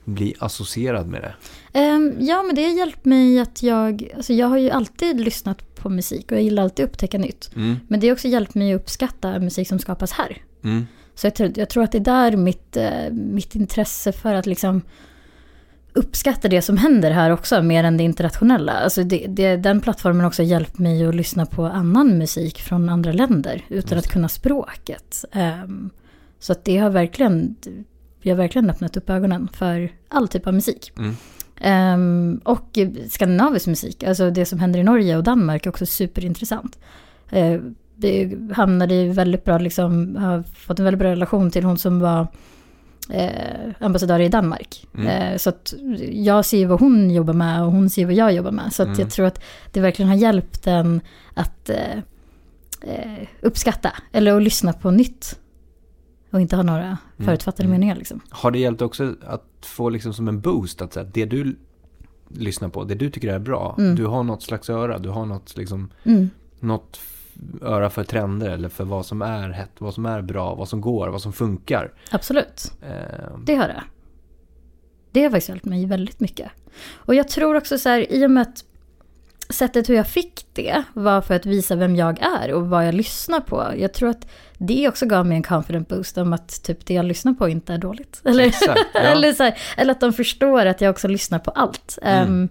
bli 0.06 0.34
associerad 0.38 1.08
med 1.08 1.22
det? 1.22 1.34
Ehm, 1.78 2.16
ja, 2.20 2.42
men 2.42 2.54
det 2.54 2.62
har 2.62 2.78
hjälpt 2.78 3.04
mig 3.04 3.38
att 3.38 3.62
jag, 3.62 4.08
alltså 4.16 4.32
jag 4.32 4.46
har 4.46 4.58
ju 4.58 4.70
alltid 4.70 5.20
lyssnat 5.20 5.74
på 5.74 5.88
musik 5.88 6.32
och 6.32 6.36
jag 6.36 6.44
gillar 6.44 6.62
alltid 6.62 6.84
att 6.84 6.90
upptäcka 6.90 7.18
nytt. 7.18 7.50
Mm. 7.56 7.76
Men 7.88 8.00
det 8.00 8.08
har 8.08 8.12
också 8.12 8.28
hjälpt 8.28 8.54
mig 8.54 8.74
att 8.74 8.80
uppskatta 8.80 9.38
musik 9.38 9.68
som 9.68 9.78
skapas 9.78 10.12
här. 10.12 10.42
Mm. 10.64 10.86
Så 11.14 11.26
jag 11.26 11.34
tror, 11.34 11.52
jag 11.54 11.68
tror 11.70 11.84
att 11.84 11.92
det 11.92 11.98
är 11.98 12.00
där 12.00 12.36
mitt, 12.36 12.76
eh, 12.76 13.10
mitt 13.10 13.54
intresse 13.54 14.12
för 14.12 14.34
att 14.34 14.46
liksom 14.46 14.82
uppskatta 15.92 16.48
det 16.48 16.62
som 16.62 16.76
händer 16.76 17.10
här 17.10 17.30
också, 17.30 17.62
mer 17.62 17.84
än 17.84 17.96
det 17.96 18.04
internationella. 18.04 18.72
Alltså 18.72 19.02
det, 19.02 19.26
det, 19.28 19.56
den 19.56 19.80
plattformen 19.80 20.20
har 20.20 20.26
också 20.26 20.42
hjälpt 20.42 20.78
mig 20.78 21.06
att 21.06 21.14
lyssna 21.14 21.46
på 21.46 21.64
annan 21.64 22.18
musik 22.18 22.60
från 22.60 22.88
andra 22.88 23.12
länder 23.12 23.64
utan 23.68 23.98
att 23.98 24.08
kunna 24.08 24.28
språket. 24.28 25.24
Ehm, 25.32 25.90
så 26.38 26.52
att 26.52 26.64
det 26.64 26.76
har 26.76 26.90
verkligen, 26.90 27.56
vi 28.26 28.30
har 28.30 28.36
verkligen 28.36 28.70
öppnat 28.70 28.96
upp 28.96 29.10
ögonen 29.10 29.48
för 29.52 29.92
all 30.08 30.28
typ 30.28 30.46
av 30.46 30.54
musik. 30.54 30.92
Mm. 30.98 31.16
Ehm, 31.60 32.40
och 32.44 32.78
skandinavisk 33.08 33.66
musik, 33.66 34.04
alltså 34.04 34.30
det 34.30 34.46
som 34.46 34.58
händer 34.58 34.80
i 34.80 34.82
Norge 34.82 35.16
och 35.16 35.22
Danmark 35.22 35.66
är 35.66 35.70
också 35.70 35.86
superintressant. 35.86 36.78
Uh, 37.36 37.60
det 37.96 38.32
hamnade 38.52 38.94
i 38.94 39.08
väldigt 39.08 39.44
bra, 39.44 39.58
liksom, 39.58 40.16
har 40.16 40.42
fått 40.42 40.78
en 40.78 40.84
väldigt 40.84 40.98
bra 40.98 41.10
relation 41.10 41.50
till 41.50 41.64
hon 41.64 41.78
som 41.78 42.00
var 42.00 42.26
eh, 43.10 43.70
ambassadör 43.80 44.20
i 44.20 44.28
Danmark. 44.28 44.86
Mm. 44.94 45.06
Eh, 45.06 45.36
så 45.36 45.50
att 45.50 45.74
jag 46.10 46.44
ser 46.44 46.66
vad 46.66 46.80
hon 46.80 47.10
jobbar 47.10 47.34
med 47.34 47.62
och 47.62 47.72
hon 47.72 47.90
ser 47.90 48.04
vad 48.04 48.14
jag 48.14 48.32
jobbar 48.32 48.50
med. 48.50 48.72
Så 48.72 48.82
att 48.82 48.88
Mm. 48.88 49.00
jag 49.00 49.10
tror 49.10 49.26
att 49.26 49.42
det 49.72 49.80
verkligen 49.80 50.08
har 50.08 50.16
hjälpt 50.16 50.66
en 50.66 51.00
att 51.34 51.70
eh, 51.70 51.98
eh, 52.80 53.26
uppskatta 53.42 53.92
eller 54.12 54.36
att 54.36 54.42
lyssna 54.42 54.72
på 54.72 54.90
nytt. 54.90 55.38
Och 56.36 56.40
inte 56.42 56.56
ha 56.56 56.62
några 56.62 56.98
förutfattade 57.18 57.62
Mm. 57.66 57.70
meningar 57.72 57.96
liksom. 57.96 58.20
Har 58.30 58.50
det 58.50 58.58
hjälpt 58.58 58.82
också 58.82 59.14
att 59.26 59.44
få 59.62 59.88
liksom 59.88 60.14
som 60.14 60.28
en 60.28 60.40
boost 60.40 60.82
att 60.82 60.92
säga, 60.92 61.06
det 61.12 61.24
du 61.24 61.56
lyssnar 62.28 62.68
på, 62.68 62.84
det 62.84 62.94
du 62.94 63.10
tycker 63.10 63.28
är 63.28 63.38
bra, 63.38 63.74
Mm. 63.78 63.94
du 63.94 64.06
har 64.06 64.22
något 64.22 64.42
slags 64.42 64.70
öra, 64.70 64.98
du 64.98 65.08
har 65.08 65.26
något 65.26 65.56
liksom, 65.56 65.90
Mm. 66.04 66.30
något 66.60 67.00
öra 67.62 67.90
för 67.90 68.04
trender 68.04 68.50
eller 68.50 68.68
för 68.68 68.84
vad 68.84 69.06
som 69.06 69.22
är 69.22 69.50
hett, 69.50 69.70
vad 69.78 69.94
som 69.94 70.06
är 70.06 70.22
bra, 70.22 70.54
vad 70.54 70.68
som 70.68 70.80
går, 70.80 71.08
vad 71.08 71.22
som 71.22 71.32
funkar. 71.32 71.92
Absolut. 72.10 72.72
Eh, 72.82 73.38
Det 73.44 73.54
har 73.54 73.68
det. 73.68 73.82
Det 75.12 75.22
har 75.22 75.30
faktiskt 75.30 75.48
hjälpt 75.48 75.64
mig 75.64 75.86
väldigt 75.86 76.20
mycket. 76.20 76.50
Och 76.94 77.14
jag 77.14 77.28
tror 77.28 77.54
också 77.56 77.78
så 77.78 77.88
här, 77.88 78.12
i 78.12 78.26
och 78.26 78.30
med 78.30 78.42
att 78.42 78.64
sättet 79.48 79.88
hur 79.88 79.94
jag 79.94 80.08
fick 80.08 80.46
det 80.52 80.82
var 80.94 81.20
för 81.20 81.34
att 81.34 81.46
visa 81.46 81.76
vem 81.76 81.96
jag 81.96 82.22
är 82.22 82.52
och 82.52 82.68
vad 82.68 82.86
jag 82.86 82.94
lyssnar 82.94 83.40
på. 83.40 83.72
Jag 83.76 83.94
tror 83.94 84.08
att 84.08 84.28
det 84.58 84.88
också 84.88 85.06
gav 85.06 85.26
mig 85.26 85.36
en 85.36 85.42
confident 85.42 85.88
boost 85.88 86.18
om 86.18 86.32
att 86.32 86.62
typ 86.62 86.86
det 86.86 86.94
jag 86.94 87.04
lyssnar 87.04 87.32
på 87.32 87.48
inte 87.48 87.74
är 87.74 87.78
dåligt. 87.78 88.20
Eller, 88.24 88.44
Exakt, 88.44 88.80
ja. 88.94 89.00
eller, 89.00 89.32
så 89.32 89.42
här, 89.42 89.58
eller 89.76 89.92
att 89.92 90.00
de 90.00 90.12
förstår 90.12 90.66
att 90.66 90.80
jag 90.80 90.90
också 90.90 91.08
lyssnar 91.08 91.38
på 91.38 91.50
allt. 91.50 91.98
Mm. 92.02 92.28
Um, 92.28 92.48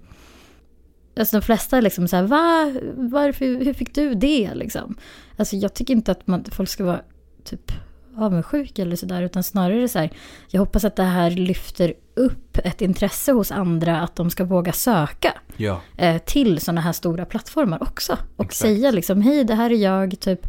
alltså 1.19 1.37
de 1.39 1.41
flesta 1.41 1.77
är 1.77 1.81
liksom 1.81 2.07
så 2.07 2.15
här, 2.15 2.23
Va? 2.23 2.73
Varför, 2.95 3.45
hur 3.45 3.73
fick 3.73 3.95
du 3.95 4.15
det 4.15 4.53
liksom? 4.53 4.97
Alltså 5.37 5.55
jag 5.55 5.73
tycker 5.73 5.93
inte 5.93 6.11
att 6.11 6.27
man, 6.27 6.45
folk 6.51 6.69
ska 6.69 6.83
vara 6.83 7.01
typ 7.43 7.71
avundsjuka 8.17 8.81
eller 8.81 8.95
sådär, 8.95 9.22
utan 9.22 9.43
snarare 9.43 9.88
så 9.88 10.00
här, 10.00 10.10
jag 10.48 10.60
hoppas 10.60 10.86
att 10.86 10.95
det 10.95 11.03
här 11.03 11.31
lyfter 11.31 11.93
upp 12.15 12.57
ett 12.57 12.81
intresse 12.81 13.31
hos 13.31 13.51
andra 13.51 14.01
att 14.01 14.15
de 14.15 14.29
ska 14.29 14.43
våga 14.43 14.72
söka 14.72 15.34
ja, 15.57 15.81
eh, 15.98 16.17
till 16.17 16.60
sådana 16.60 16.81
här 16.81 16.91
stora 16.91 17.25
plattformar 17.25 17.84
också. 17.84 18.17
Och 18.36 18.45
Exakt. 18.45 18.62
säga 18.62 18.91
liksom, 18.91 19.22
hej 19.22 19.43
det 19.43 19.55
här 19.55 19.69
är 19.69 19.75
jag, 19.77 20.19
typ, 20.19 20.48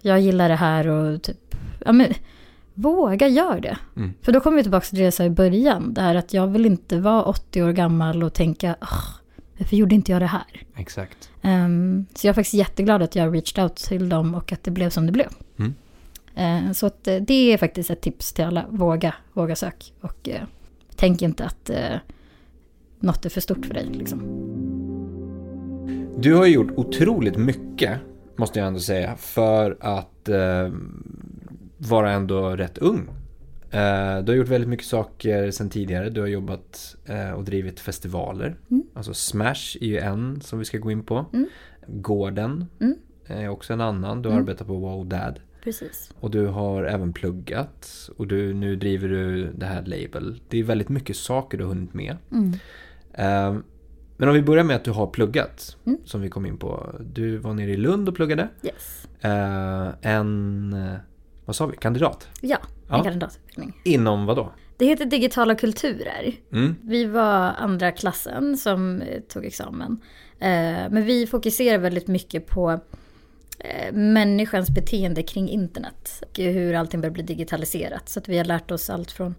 jag 0.00 0.20
gillar 0.20 0.48
det 0.48 0.56
här 0.56 0.86
och 0.86 1.22
typ, 1.22 1.56
ja 1.84 1.92
men, 1.92 2.14
våga 2.74 3.28
gör 3.28 3.60
det. 3.60 3.78
Mm. 3.96 4.14
För 4.22 4.32
då 4.32 4.40
kommer 4.40 4.56
vi 4.56 4.62
tillbaka 4.62 4.86
till 4.86 4.98
det 4.98 5.04
jag 5.04 5.14
sa 5.14 5.24
i 5.24 5.30
början, 5.30 5.94
det 5.94 6.00
här 6.00 6.14
att 6.14 6.34
jag 6.34 6.46
vill 6.46 6.66
inte 6.66 7.00
vara 7.00 7.22
80 7.22 7.62
år 7.62 7.72
gammal 7.72 8.22
och 8.22 8.34
tänka, 8.34 8.76
"Åh, 8.82 9.04
varför 9.58 9.76
gjorde 9.76 9.94
inte 9.94 10.12
jag 10.12 10.22
det 10.22 10.26
här? 10.26 10.44
exakt. 10.76 11.30
Ehm, 11.42 12.06
så 12.14 12.26
jag 12.26 12.30
är 12.30 12.34
faktiskt 12.34 12.54
jätteglad 12.54 13.02
att 13.02 13.16
jag 13.16 13.34
reached 13.34 13.64
out 13.64 13.76
till 13.76 14.08
dem 14.08 14.34
och 14.34 14.52
att 14.52 14.62
det 14.64 14.70
blev 14.70 14.90
som 14.90 15.06
det 15.06 15.12
blev. 15.12 15.28
Mm. 15.58 15.74
Eh, 16.36 16.72
så 16.72 16.86
att, 16.86 17.08
eh, 17.08 17.16
det 17.16 17.52
är 17.52 17.58
faktiskt 17.58 17.90
ett 17.90 18.00
tips 18.00 18.32
till 18.32 18.44
alla, 18.44 18.66
våga, 18.70 19.14
våga 19.32 19.56
sök. 19.56 19.92
Och 20.00 20.28
eh, 20.28 20.42
tänk 20.96 21.22
inte 21.22 21.44
att 21.44 21.70
något 23.00 23.24
är 23.24 23.30
för 23.30 23.40
stort 23.40 23.66
för 23.66 23.74
dig. 23.74 23.86
Liksom. 23.92 24.20
Du 26.18 26.34
har 26.34 26.46
gjort 26.46 26.70
otroligt 26.76 27.36
mycket, 27.36 27.98
måste 28.36 28.58
jag 28.58 28.68
ändå 28.68 28.80
säga, 28.80 29.16
för 29.16 29.76
att 29.80 30.28
eh, 30.28 30.70
vara 31.78 32.10
ändå 32.12 32.48
rätt 32.56 32.78
ung. 32.78 33.08
Eh, 33.70 34.18
du 34.24 34.32
har 34.32 34.34
gjort 34.34 34.48
väldigt 34.48 34.70
mycket 34.70 34.86
saker 34.86 35.50
sedan 35.50 35.70
tidigare. 35.70 36.10
Du 36.10 36.20
har 36.20 36.28
jobbat 36.28 36.96
eh, 37.06 37.30
och 37.30 37.44
drivit 37.44 37.80
festivaler. 37.80 38.56
Mm. 38.70 38.82
Alltså 38.94 39.14
Smash 39.14 39.76
är 39.80 39.86
ju 39.86 39.98
en 39.98 40.40
som 40.40 40.58
vi 40.58 40.64
ska 40.64 40.78
gå 40.78 40.90
in 40.90 41.02
på. 41.02 41.24
Mm. 41.32 41.48
Gården 41.86 42.66
Mm. 42.80 42.94
är 43.26 43.48
också 43.48 43.72
en 43.72 43.80
annan. 43.80 44.22
Du 44.22 44.28
har 44.28 44.34
Mm. 44.36 44.44
arbetat 44.44 44.66
på 44.66 44.74
Wow 44.76 45.06
Dad. 45.06 45.40
Precis. 45.64 46.10
Och 46.20 46.30
du 46.30 46.46
har 46.46 46.84
även 46.84 47.12
pluggat. 47.12 48.10
Och 48.16 48.26
du, 48.26 48.54
nu 48.54 48.76
driver 48.76 49.08
du 49.08 49.52
det 49.52 49.66
här 49.66 49.82
label. 49.82 50.40
Det 50.48 50.58
är 50.58 50.62
väldigt 50.64 50.88
mycket 50.88 51.16
saker 51.16 51.58
du 51.58 51.64
har 51.64 51.68
hunnit 51.74 51.94
med. 51.94 52.16
Mm. 52.32 52.52
Eh, 53.12 53.60
Men 54.16 54.28
om 54.28 54.34
vi 54.34 54.42
börjar 54.42 54.64
med 54.64 54.76
att 54.76 54.84
du 54.84 54.90
har 54.90 55.06
pluggat, 55.06 55.76
Mm. 55.86 55.98
som 56.04 56.20
vi 56.20 56.28
kom 56.28 56.46
in 56.46 56.56
på. 56.58 56.94
Du 57.00 57.36
var 57.36 57.54
nere 57.54 57.70
i 57.70 57.76
Lund 57.76 58.08
och 58.08 58.14
pluggade. 58.14 58.48
Yes. 58.62 59.08
Eh, 59.20 59.88
en, 60.12 60.76
vad 61.44 61.56
sa 61.56 61.66
vi, 61.66 61.76
kandidat? 61.76 62.28
Ja, 62.40 62.56
en 62.88 62.96
Ja. 62.96 63.02
kandidatutbildning. 63.04 63.80
Inom 63.84 64.26
vad 64.26 64.36
då? 64.36 64.52
Det 64.76 64.86
heter 64.86 65.04
digitala 65.04 65.54
kulturer. 65.54 66.32
Mm. 66.52 66.74
Vi 66.82 67.04
var 67.04 67.52
andra 67.58 67.92
klassen 67.92 68.56
som 68.56 69.00
eh, 69.02 69.20
tog 69.20 69.44
examen. 69.44 70.00
Eh, 70.38 70.90
men 70.90 71.04
vi 71.04 71.26
fokuserar 71.26 71.78
väldigt 71.78 72.08
mycket 72.08 72.46
på 72.46 72.80
människans 73.92 74.70
beteende 74.70 75.22
kring 75.22 75.48
internet. 75.48 76.22
Och 76.22 76.38
hur 76.38 76.74
allting 76.74 77.00
börjar 77.00 77.12
bli 77.12 77.22
digitaliserat. 77.22 78.08
Så 78.08 78.18
att 78.18 78.28
vi 78.28 78.38
har 78.38 78.44
lärt 78.44 78.70
oss 78.70 78.90
allt 78.90 79.10
från 79.10 79.34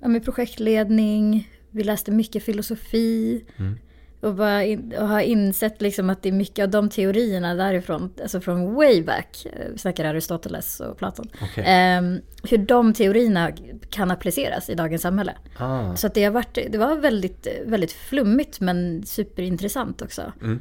ja, 0.00 0.20
projektledning, 0.24 1.48
vi 1.70 1.84
läste 1.84 2.10
mycket 2.10 2.44
filosofi. 2.44 3.44
Mm. 3.56 3.78
Och, 4.20 4.34
bara 4.34 4.64
in, 4.64 4.94
och 4.98 5.08
har 5.08 5.20
insett 5.20 5.82
liksom 5.82 6.10
att 6.10 6.22
det 6.22 6.28
är 6.28 6.32
mycket 6.32 6.62
av 6.62 6.70
de 6.70 6.88
teorierna 6.88 7.54
därifrån, 7.54 8.12
alltså 8.22 8.40
från 8.40 8.74
way 8.74 9.02
back, 9.02 9.46
eh, 9.52 9.66
vi 9.72 9.78
snackar 9.78 10.04
Aristoteles 10.04 10.80
och 10.80 10.98
Platon. 10.98 11.28
Okej. 11.42 11.64
Ehm, 11.66 12.20
hur 12.50 12.58
de 12.58 12.94
teorierna 12.94 13.52
kan 13.90 14.10
appliceras 14.10 14.70
i 14.70 14.74
dagens 14.74 15.02
samhälle. 15.02 15.34
Ah. 15.56 15.96
Så 15.96 16.06
att 16.06 16.14
det, 16.14 16.24
har 16.24 16.30
varit, 16.30 16.58
det 16.70 16.78
var 16.78 16.96
väldigt, 16.96 17.46
väldigt 17.66 17.92
flummigt 17.92 18.60
men 18.60 19.02
superintressant 19.06 20.02
också. 20.02 20.32
Mm. 20.42 20.60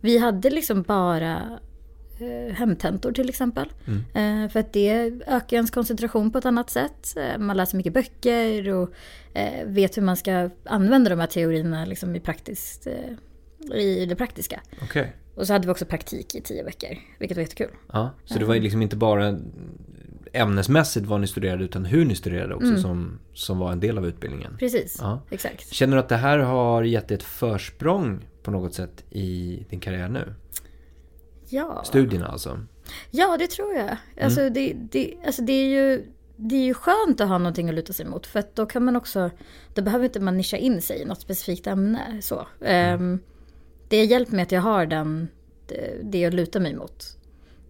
Vi 0.00 0.18
hade 0.18 0.50
liksom 0.50 0.82
bara 0.82 1.32
eh, 1.32 1.42
hemtentor 2.54 3.12
till 3.12 3.28
exempel. 3.28 3.72
Mm. 3.86 4.44
Eh, 4.44 4.50
för 4.50 4.60
att 4.60 4.72
det 4.72 4.90
ökar 5.26 5.56
ens 5.56 5.70
koncentration 5.70 6.32
på 6.32 6.38
ett 6.38 6.46
annat 6.46 6.70
sätt. 6.70 7.16
Eh, 7.16 7.38
man 7.38 7.56
läser 7.56 7.76
mycket 7.76 7.92
böcker 7.94 8.68
och 8.68 8.90
eh, 9.34 9.66
vet 9.66 9.96
hur 9.96 10.02
man 10.02 10.16
ska 10.16 10.50
använda 10.64 11.10
de 11.10 11.20
här 11.20 11.26
teorierna 11.26 11.84
liksom 11.84 12.16
i, 12.16 12.20
praktiskt, 12.20 12.86
eh, 12.86 13.76
i 13.78 14.06
det 14.06 14.16
praktiska. 14.16 14.60
Okej. 14.82 15.12
Och 15.34 15.46
så 15.46 15.52
hade 15.52 15.66
vi 15.66 15.72
också 15.72 15.84
praktik 15.84 16.34
i 16.34 16.40
tio 16.40 16.62
veckor, 16.64 16.98
vilket 17.18 17.36
var 17.36 17.42
jättekul. 17.42 17.70
Ja, 17.92 18.10
så 18.24 18.38
det 18.38 18.44
var 18.44 18.54
liksom 18.54 18.82
inte 18.82 18.96
bara 18.96 19.38
ämnesmässigt 20.32 21.06
vad 21.06 21.20
ni 21.20 21.26
studerade 21.26 21.64
utan 21.64 21.84
hur 21.84 22.04
ni 22.04 22.14
studerade 22.14 22.54
också 22.54 22.66
Mm. 22.68 22.80
som, 22.80 23.18
som 23.34 23.58
var 23.58 23.72
en 23.72 23.80
del 23.80 23.98
av 23.98 24.06
utbildningen. 24.06 24.56
Precis, 24.58 24.96
Ja. 25.00 25.20
exakt. 25.30 25.72
Känner 25.72 25.96
du 25.96 26.00
att 26.02 26.08
det 26.08 26.16
här 26.16 26.38
har 26.38 26.82
gett 26.82 27.08
dig 27.08 27.14
ett 27.14 27.22
försprång 27.22 28.24
på 28.42 28.50
något 28.50 28.74
sätt 28.74 29.04
i 29.10 29.58
din 29.70 29.80
karriär 29.80 30.08
nu? 30.08 30.34
Ja. 31.48 31.82
Studierna 31.84 32.26
alltså? 32.26 32.60
Ja, 33.10 33.36
det 33.38 33.46
tror 33.46 33.74
jag. 33.74 33.96
Alltså, 34.20 34.50
det, 34.50 34.72
det, 34.72 35.14
alltså 35.26 35.42
det, 35.42 35.52
är 35.52 35.66
ju, 35.66 36.06
det 36.36 36.56
är 36.56 36.64
ju 36.64 36.74
skönt 36.74 37.20
att 37.20 37.28
ha 37.28 37.38
någonting 37.38 37.68
att 37.68 37.74
luta 37.74 37.92
sig 37.92 38.06
mot. 38.06 38.26
För 38.26 38.38
att 38.38 38.56
då 38.56 38.66
kan 38.66 38.84
man 38.84 38.96
också, 38.96 39.30
då 39.74 39.82
behöver 39.82 40.04
inte 40.04 40.20
man 40.20 40.36
nischa 40.36 40.56
in 40.56 40.82
sig 40.82 41.02
i 41.02 41.04
något 41.04 41.20
specifikt 41.20 41.66
ämne. 41.66 42.22
Så. 42.22 42.46
Ehm, 42.60 43.20
det 43.88 43.98
har 43.98 44.04
hjälpt 44.04 44.32
mig 44.32 44.42
att 44.42 44.52
jag 44.52 44.60
har 44.60 44.86
den, 44.86 45.28
det, 45.68 46.00
det 46.02 46.24
att 46.24 46.34
luta 46.34 46.60
mig 46.60 46.74
mot. 46.74 47.16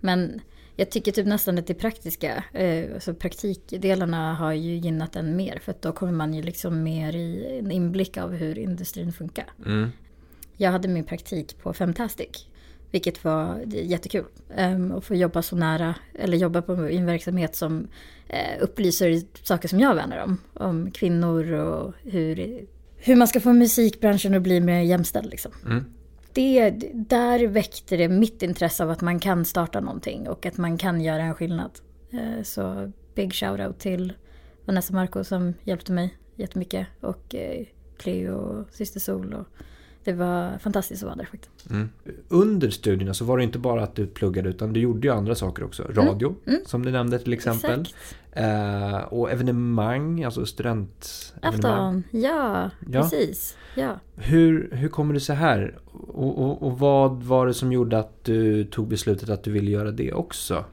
Men 0.01 0.41
jag 0.77 0.91
tycker 0.91 1.13
typ 1.13 1.27
nästan 1.27 1.59
att 1.59 1.67
det 1.67 1.75
praktiska, 1.75 2.45
eh, 2.53 2.95
alltså 2.95 3.15
praktikdelarna 3.15 4.35
har 4.35 4.53
ju 4.53 4.77
gynnat 4.77 5.17
en 5.17 5.37
mer. 5.37 5.59
För 5.59 5.71
att 5.71 5.83
då 5.83 5.93
kommer 5.93 6.13
man 6.13 6.35
ju 6.35 6.43
liksom 6.43 6.83
mer 6.83 7.17
i 7.17 7.59
en 7.59 7.71
inblick 7.71 8.17
av 8.17 8.33
hur 8.33 8.59
industrin 8.59 9.13
funkar. 9.13 9.53
Mm. 9.67 9.91
Jag 10.57 10.71
hade 10.71 10.89
min 10.89 11.05
praktik 11.05 11.59
på 11.63 11.73
Femtastic. 11.73 12.49
Vilket 12.95 13.25
var 13.25 13.61
jättekul. 13.67 14.25
Um, 14.59 14.93
att 14.93 15.05
få 15.05 15.15
jobba 15.15 15.43
så 15.43 15.57
nära, 15.57 15.95
eller 16.15 16.37
jobba 16.37 16.63
på 16.63 16.89
i 16.89 16.97
en 16.97 17.07
verksamhet 17.07 17.57
som 17.57 17.89
eh, 18.29 18.63
upplyser 18.63 19.23
saker 19.43 19.69
som 19.69 19.81
jag 19.81 19.95
värnar 19.95 20.25
om. 20.25 20.39
Om 20.55 20.91
kvinnor 20.91 21.53
och 21.53 21.95
hur, 22.03 22.67
hur 22.97 23.17
man 23.17 23.29
ska 23.29 23.41
få 23.41 23.53
musikbranschen 23.53 24.35
att 24.35 24.43
bli 24.43 24.61
mer 24.61 24.81
jämställd. 24.81 25.31
Liksom. 25.31 25.53
Mm. 25.67 25.85
Det, 26.33 26.71
där 26.93 27.47
väckte 27.47 27.97
det 27.97 28.09
mitt 28.09 28.43
intresse 28.43 28.85
av 28.85 28.91
att 28.91 29.01
man 29.01 29.21
kan 29.21 29.45
starta 29.45 29.81
någonting 29.81 30.29
och 30.29 30.47
att 30.47 30.57
man 30.57 30.79
kan 30.79 31.01
göra 31.01 31.23
en 31.23 31.35
skillnad. 31.35 31.71
Eh, 32.11 32.43
så 32.43 32.93
big 33.15 33.33
shout-out 33.33 33.79
till 33.79 34.13
Vanessa 34.65 34.95
Marco 34.95 35.25
som 35.25 35.55
hjälpte 35.65 35.93
mig 35.93 36.17
jättemycket. 36.37 36.87
Och 37.01 37.35
eh, 37.35 37.67
Cleo 37.99 38.35
och 38.35 38.67
Syster 38.71 39.01
Sol. 39.01 39.35
Och 39.35 39.47
det 40.05 40.13
var 40.13 40.59
fantastiskt 40.59 41.03
att 41.03 41.07
vara 41.07 41.17
där 41.17 41.25
faktiskt. 41.25 41.71
Mm. 41.71 41.89
Under 42.29 42.71
studierna 42.71 43.15
så 43.15 43.25
var 43.25 43.39
det 43.39 43.45
inte 43.45 43.59
bara 43.59 43.83
att 43.83 43.95
du 43.95 44.07
pluggade 44.07 44.49
utan 44.49 44.73
du 44.73 44.81
gjorde 44.81 45.09
ju 45.09 45.15
andra 45.15 45.35
saker 45.35 45.65
också. 45.65 45.83
Radio, 45.83 46.35
mm. 46.47 46.61
som 46.67 46.85
du 46.85 46.91
nämnde 46.91 47.19
till 47.19 47.33
exempel. 47.33 47.89
Eh, 48.33 48.97
och 48.97 49.31
evenemang, 49.31 50.25
alltså 50.25 50.47
studentevenemang. 50.47 51.55
Afton, 51.55 52.05
ja, 52.11 52.71
Ja. 52.93 53.03
precis. 53.03 53.57
Ja. 53.77 54.01
Hur, 54.17 54.69
hur 54.73 54.89
kommer 54.89 55.15
det 55.15 55.21
sig 55.21 55.37
här? 55.37 55.79
Och, 55.93 56.39
och, 56.39 56.63
och 56.63 56.79
vad 56.79 57.23
var 57.23 57.47
det 57.47 57.55
som 57.55 57.73
gjorde 57.73 57.99
att 57.99 58.25
du 58.25 58.65
tog 58.65 58.89
beslutet 58.89 59.29
att 59.29 59.45
du 59.45 59.51
ville 59.51 59.71
göra 59.71 59.91
det 59.91 60.13
också? 60.13 60.65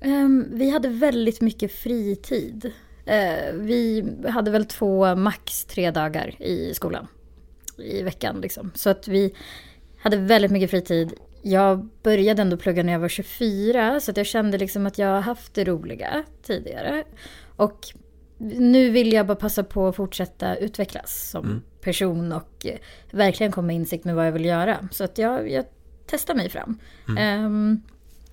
Ehm, 0.00 0.46
vi 0.52 0.70
hade 0.70 0.88
väldigt 0.88 1.40
mycket 1.40 1.72
fritid. 1.72 2.72
Eh, 3.04 3.54
vi 3.54 4.04
hade 4.28 4.50
väl 4.50 4.64
två, 4.64 5.14
max 5.16 5.64
tre 5.64 5.90
dagar 5.90 6.42
i 6.42 6.74
skolan. 6.74 7.06
I 7.82 8.02
veckan 8.02 8.40
liksom. 8.40 8.70
Så 8.74 8.90
att 8.90 9.08
vi 9.08 9.34
hade 9.98 10.16
väldigt 10.16 10.50
mycket 10.50 10.70
fritid. 10.70 11.12
Jag 11.42 11.88
började 12.02 12.42
ändå 12.42 12.56
plugga 12.56 12.82
när 12.82 12.92
jag 12.92 13.00
var 13.00 13.08
24 13.08 14.00
så 14.00 14.10
att 14.10 14.16
jag 14.16 14.26
kände 14.26 14.58
liksom 14.58 14.86
att 14.86 14.98
jag 14.98 15.20
haft 15.20 15.54
det 15.54 15.64
roliga 15.64 16.24
tidigare. 16.42 17.04
Och 17.56 17.86
nu 18.38 18.90
vill 18.90 19.12
jag 19.12 19.26
bara 19.26 19.36
passa 19.36 19.64
på 19.64 19.88
att 19.88 19.96
fortsätta 19.96 20.56
utvecklas 20.56 21.30
som 21.30 21.44
Mm. 21.44 21.62
person 21.80 22.32
och 22.32 22.66
eh, 22.66 22.78
verkligen 23.10 23.52
komma 23.52 23.72
insikt 23.72 24.04
med 24.04 24.14
vad 24.14 24.26
jag 24.26 24.32
vill 24.32 24.44
göra. 24.44 24.88
Så 24.92 25.04
att 25.04 25.18
jag, 25.18 25.50
jag 25.50 25.64
testar 26.06 26.34
mig 26.34 26.48
fram. 26.48 26.78
Ehm, 27.18 27.82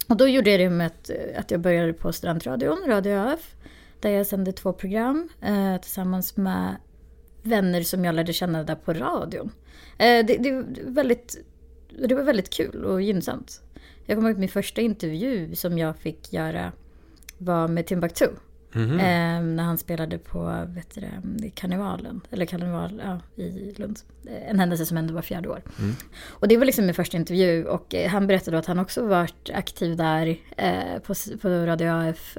och 0.07 0.17
då 0.17 0.27
gjorde 0.27 0.49
jag 0.51 0.59
det 0.59 0.69
med 0.69 0.87
att, 0.87 1.09
att 1.37 1.51
jag 1.51 1.59
började 1.59 1.93
på 1.93 2.13
studentradion, 2.13 2.83
Radio 2.87 3.11
ÖF. 3.11 3.55
Där 3.99 4.09
jag 4.09 4.27
sände 4.27 4.51
två 4.51 4.73
program 4.73 5.29
eh, 5.41 5.77
tillsammans 5.81 6.37
med 6.37 6.75
vänner 7.47 7.81
som 7.81 8.05
jag 8.05 8.15
lärde 8.15 8.33
känna 8.33 8.63
där 8.63 8.75
på 8.75 8.93
radion. 8.93 9.51
Eh, 9.97 10.25
det, 10.25 10.37
det, 10.37 10.51
var 10.51 10.91
väldigt, 10.91 11.37
det 12.07 12.15
var 12.15 12.23
väldigt 12.23 12.49
kul 12.49 12.85
och 12.85 13.01
gynnsamt. 13.01 13.61
Jag 14.05 14.17
kommer 14.17 14.29
ihåg 14.29 14.39
min 14.39 14.49
första 14.49 14.81
intervju 14.81 15.55
som 15.55 15.77
jag 15.77 15.97
fick 15.97 16.33
göra 16.33 16.71
var 17.37 17.67
med 17.67 17.85
Timbuktu. 17.85 18.27
Mhm. 18.73 18.99
Eh, 18.99 19.41
när 19.41 19.63
han 19.63 19.77
spelade 19.77 20.17
på 20.17 20.65
vet 20.67 20.95
du 20.95 21.49
karnevalen, 21.49 22.21
eller 22.31 22.45
karneval 22.45 23.01
ja, 23.05 23.43
i 23.43 23.73
Lund. 23.77 23.99
Eh, 24.25 24.49
En 24.49 24.59
händelse 24.59 24.85
som 24.85 24.97
ändå 24.97 25.13
var 25.13 25.21
fjärde 25.21 25.49
år. 25.49 25.61
Mm. 25.79 25.95
Och 26.27 26.47
det 26.47 26.57
var 26.57 26.65
liksom 26.65 26.85
min 26.85 26.93
första 26.93 27.17
intervju 27.17 27.65
och 27.65 27.95
han 28.09 28.27
berättade 28.27 28.57
att 28.57 28.65
han 28.65 28.79
också 28.79 29.05
varit 29.05 29.49
aktiv 29.53 29.95
där 29.95 30.37
eh, 30.57 30.99
på, 31.03 31.13
på 31.41 31.49
Radio 31.49 32.09
AF. 32.09 32.37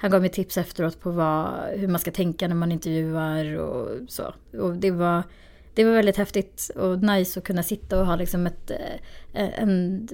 Han 0.00 0.10
gav 0.10 0.20
mig 0.20 0.30
tips 0.30 0.58
efteråt 0.58 1.00
på 1.00 1.10
vad, 1.10 1.68
hur 1.76 1.88
man 1.88 2.00
ska 2.00 2.10
tänka 2.10 2.48
när 2.48 2.54
man 2.54 2.72
intervjuar 2.72 3.56
och 3.56 3.88
så. 4.08 4.34
Och 4.60 4.76
det 4.76 4.90
var, 4.90 5.22
det 5.74 5.84
var 5.84 5.92
väldigt 5.92 6.16
häftigt 6.16 6.70
och 6.76 7.02
nice 7.02 7.40
att 7.40 7.46
kunna 7.46 7.62
sitta 7.62 8.00
och 8.00 8.06
ha 8.06 8.16
liksom 8.16 8.46
ett, 8.46 8.70
eh, 8.70 9.62
en 9.62 10.08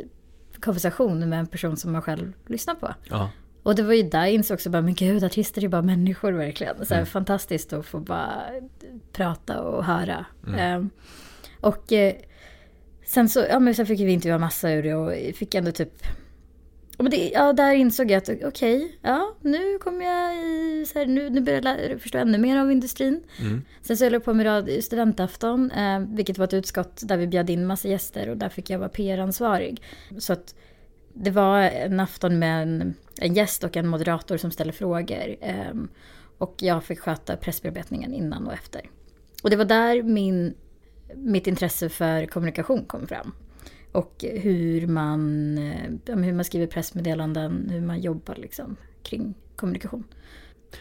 konversation 0.60 1.28
med 1.28 1.38
en 1.38 1.46
person 1.46 1.76
som 1.76 1.92
man 1.92 2.02
själv 2.02 2.32
lyssnar 2.46 2.74
på. 2.74 2.94
Ja. 3.10 3.30
Och 3.62 3.74
det 3.74 3.82
var 3.82 3.92
ju 3.92 4.02
där 4.02 4.18
jag 4.18 4.32
insåg 4.32 4.54
också 4.54 4.70
bara, 4.70 4.82
men 4.82 4.94
gud, 4.94 5.24
artister 5.24 5.64
är 5.64 5.68
bara 5.68 5.82
människor 5.82 6.32
verkligen. 6.32 6.86
Så 6.86 6.94
här, 6.94 7.04
Fantastiskt 7.04 7.72
att 7.72 7.86
få 7.86 8.00
bara 8.00 8.42
prata 9.12 9.60
och 9.60 9.84
höra. 9.84 10.26
Ehm, 10.58 10.90
och 11.60 11.92
eh, 11.92 12.14
sen 13.04 13.28
så, 13.28 13.44
ja 13.50 13.58
men 13.58 13.74
sen 13.74 13.86
fick 13.86 14.00
vi 14.00 14.12
intervjua 14.12 14.38
massa 14.38 14.70
ur 14.70 14.82
det 14.82 14.94
och 14.94 15.36
fick 15.36 15.54
ändå 15.54 15.72
typ 15.72 16.06
men 17.02 17.10
det, 17.10 17.30
ja, 17.34 17.52
där 17.52 17.72
insåg 17.72 18.10
jag 18.10 18.18
att 18.18 18.30
okej, 18.44 18.98
ja, 19.02 19.34
nu 19.40 19.78
kommer 19.78 20.04
jag 20.04 20.36
i, 20.36 20.86
så 20.86 20.98
här, 20.98 21.06
nu, 21.06 21.30
nu 21.30 21.40
börjar 21.40 21.88
jag 21.90 22.00
förstå 22.00 22.18
ännu 22.18 22.38
mer 22.38 22.56
av 22.56 22.72
industrin. 22.72 23.22
Mm. 23.40 23.62
Sen 23.82 23.96
så 23.96 24.04
höll 24.04 24.12
jag 24.12 24.24
på 24.24 24.34
med 24.34 24.84
studentafton, 24.84 25.70
eh, 25.70 26.00
vilket 26.00 26.38
var 26.38 26.44
ett 26.44 26.54
utskott 26.54 27.02
där 27.04 27.16
vi 27.16 27.26
bjöd 27.26 27.50
in 27.50 27.66
massa 27.66 27.88
gäster 27.88 28.28
och 28.28 28.36
där 28.36 28.48
fick 28.48 28.70
jag 28.70 28.78
vara 28.78 28.88
PR-ansvarig. 28.88 29.82
Så 30.18 30.32
att 30.32 30.54
det 31.12 31.30
var 31.30 31.60
en 31.60 32.00
afton 32.00 32.38
med 32.38 32.62
en, 32.62 32.94
en 33.20 33.34
gäst 33.34 33.64
och 33.64 33.76
en 33.76 33.88
moderator 33.88 34.36
som 34.36 34.50
ställer 34.50 34.72
frågor. 34.72 35.36
Eh, 35.40 35.74
och 36.38 36.54
jag 36.58 36.84
fick 36.84 37.00
sköta 37.00 37.36
pressbearbetningen 37.36 38.14
innan 38.14 38.46
och 38.46 38.52
efter. 38.52 38.80
Och 39.42 39.50
det 39.50 39.56
var 39.56 39.64
där 39.64 40.02
min, 40.02 40.54
mitt 41.14 41.46
intresse 41.46 41.88
för 41.88 42.26
kommunikation 42.26 42.84
kom 42.84 43.06
fram. 43.06 43.32
Och 43.96 44.24
hur 44.42 44.86
man, 44.86 45.58
eh, 45.58 46.16
hur 46.16 46.32
man 46.32 46.44
skriver 46.44 46.66
pressmeddelanden, 46.66 47.68
hur 47.70 47.80
man 47.80 48.00
jobbar 48.00 48.34
liksom 48.34 48.76
kring 49.02 49.34
kommunikation. 49.56 50.04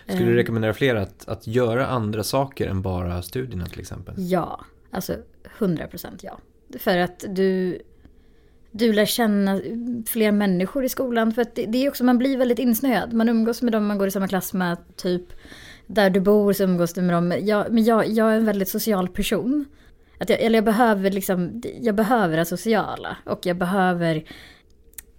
Skulle 0.03 0.25
du 0.25 0.31
Eh, 0.31 0.35
rekommendera 0.35 0.73
fler 0.73 0.95
att, 0.95 1.27
att 1.27 1.47
göra 1.47 1.87
andra 1.87 2.23
saker 2.23 2.67
än 2.67 2.81
bara 2.81 3.21
studierna 3.21 3.65
till 3.65 3.79
exempel? 3.79 4.13
Ja, 4.17 4.65
alltså 4.91 5.15
100% 5.57 6.19
ja. 6.21 6.39
För 6.79 6.97
att 6.97 7.25
du, 7.29 7.81
du 8.71 8.93
lär 8.93 9.05
känna 9.05 9.61
fler 10.05 10.31
människor 10.31 10.85
i 10.85 10.89
skolan. 10.89 11.31
För 11.31 11.41
att 11.41 11.55
det, 11.55 11.65
det 11.65 11.85
är 11.85 11.89
också, 11.89 12.03
man 12.03 12.17
blir 12.17 12.37
väldigt 12.37 12.59
insnöad. 12.59 13.13
Man 13.13 13.29
umgås 13.29 13.61
med 13.61 13.73
dem 13.73 13.85
man 13.85 13.97
går 13.97 14.07
i 14.07 14.11
samma 14.11 14.27
klass 14.27 14.53
med, 14.53 14.77
typ. 14.95 15.25
Där 15.87 16.09
du 16.09 16.19
bor 16.19 16.53
så 16.53 16.63
umgås 16.63 16.93
du 16.93 17.01
med 17.01 17.15
dem. 17.15 17.33
Jag, 17.41 17.71
men 17.71 17.83
jag, 17.83 18.07
jag 18.09 18.31
är 18.31 18.37
en 18.37 18.45
väldigt 18.45 18.69
social 18.69 19.07
person. 19.07 19.65
Att 20.17 20.29
jag, 20.29 20.41
eller 20.41 20.57
jag 20.57 20.65
behöver 20.65 21.11
liksom, 21.11 21.61
jag 21.81 21.95
behöver 21.95 22.37
det 22.37 22.45
sociala. 22.45 23.17
Och 23.25 23.45
jag 23.45 23.57
behöver 23.57 24.23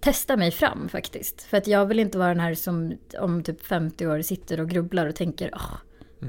testa 0.01 0.37
mig 0.37 0.51
fram 0.51 0.89
faktiskt. 0.89 1.43
För 1.43 1.57
att 1.57 1.67
jag 1.67 1.87
vill 1.87 1.99
inte 1.99 2.19
vara 2.19 2.29
den 2.29 2.41
här 2.41 2.55
som 2.55 2.99
om 3.19 3.43
typ 3.43 3.67
50 3.67 4.07
år 4.07 4.23
sitter 4.23 4.61
och 4.61 4.71
grubblar 4.71 5.07
och 5.07 5.15
tänker 5.15 5.51
åh, 5.53 5.75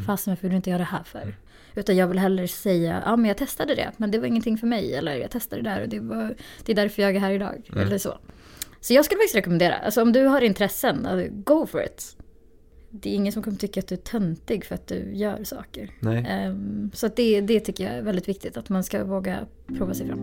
fasen 0.06 0.32
varför 0.32 0.42
vill 0.42 0.52
du 0.52 0.56
inte 0.58 0.70
göra 0.70 0.78
det 0.78 0.84
här 0.84 1.04
för? 1.04 1.36
Utan 1.76 1.96
jag 1.96 2.08
vill 2.08 2.20
hellre 2.20 2.48
säga, 2.48 3.04
ja 3.06 3.16
men 3.16 3.26
jag 3.26 3.38
testade 3.38 3.76
det, 3.76 3.92
men 3.98 4.12
det 4.12 4.20
var 4.20 4.28
ingenting 4.28 4.58
för 4.58 4.68
mig. 4.68 4.96
Eller 4.96 5.16
jag 5.16 5.32
testade 5.32 5.62
det 5.62 5.70
där 5.70 5.82
och 5.82 5.90
det, 5.90 6.00
var, 6.00 6.36
det 6.66 6.72
är 6.72 6.76
därför 6.76 7.02
jag 7.02 7.16
är 7.16 7.20
här 7.20 7.32
idag. 7.32 7.70
Eller 7.76 7.98
så. 7.98 8.20
Så 8.82 8.94
jag 8.94 9.06
skulle 9.06 9.18
faktiskt 9.20 9.36
rekommendera, 9.36 9.76
alltså 9.76 10.02
om 10.02 10.14
du 10.14 10.26
har 10.26 10.42
intressen, 10.42 11.06
alltså, 11.06 11.28
go 11.32 11.66
for 11.66 11.84
it. 11.84 12.18
Det 13.02 13.10
är 13.10 13.14
ingen 13.14 13.34
som 13.34 13.44
kommer 13.44 13.58
tycka 13.58 13.80
att 13.80 13.88
du 13.88 13.96
är 13.96 14.00
töntig 14.00 14.66
för 14.66 14.76
att 14.76 14.88
du 14.88 15.12
gör 15.14 15.44
saker. 15.44 15.92
Nej. 16.00 16.26
Ehm, 16.30 16.92
så 16.94 17.08
det, 17.16 17.42
det 17.42 17.60
tycker 17.60 17.84
jag 17.84 17.94
är 17.94 18.02
väldigt 18.02 18.28
viktigt, 18.28 18.58
att 18.58 18.70
man 18.70 18.84
ska 18.84 19.04
våga 19.04 19.40
prova 19.78 19.94
sig 19.94 20.08
fram. 20.08 20.20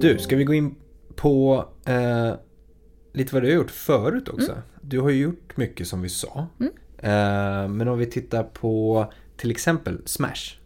Du, 0.00 0.18
ska 0.18 0.36
vi 0.36 0.44
gå 0.44 0.54
in 0.54 0.74
på 1.16 1.64
eh, 1.84 2.34
lite 3.12 3.34
vad 3.34 3.42
du 3.42 3.48
har 3.48 3.54
gjort 3.54 3.70
förut 3.70 4.28
också? 4.28 4.62
Du 4.80 5.00
har 5.00 5.10
ju 5.10 5.22
gjort 5.22 5.56
mycket 5.56 5.88
som 5.88 6.02
vi 6.02 6.08
sa. 6.08 6.46
Mm. 6.60 6.72
Eh, 6.98 7.68
men 7.68 7.88
om 7.88 7.98
vi 7.98 8.06
tittar 8.06 8.42
på 8.42 9.06
till 9.36 9.50
exempel 9.50 10.02
Smash. 10.04 10.58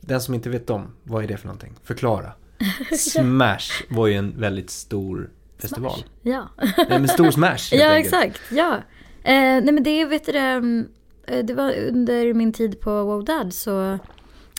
Den 0.00 0.20
som 0.20 0.34
inte 0.34 0.50
vet 0.50 0.70
om, 0.70 0.94
vad 1.02 1.24
är 1.24 1.28
det 1.28 1.36
för 1.36 1.46
någonting? 1.46 1.74
Förklara. 1.82 2.32
Smash 2.98 3.84
var 3.90 4.06
ju 4.06 4.14
en 4.14 4.40
väldigt 4.40 4.70
stor 4.70 5.30
festival. 5.58 6.04
Ja. 6.22 6.48
Nej, 6.76 6.86
men 6.88 7.08
stor 7.08 7.30
Smash 7.30 7.48
helt 7.70 7.72
Ja, 7.82 7.90
enkelt. 7.90 8.14
exakt. 8.14 8.40
Ja. 8.52 8.76
Eh, 9.22 9.32
nej 9.34 9.72
men 9.72 9.82
det, 9.82 10.04
vet 10.04 10.26
du 10.26 10.32
det, 10.32 10.38
mm, 10.38 10.88
eh, 11.26 11.44
det 11.44 11.54
var 11.54 11.72
under 11.88 12.34
min 12.34 12.52
tid 12.52 12.80
på 12.80 13.04
Wow 13.04 13.24
Dad 13.24 13.54
så 13.54 13.98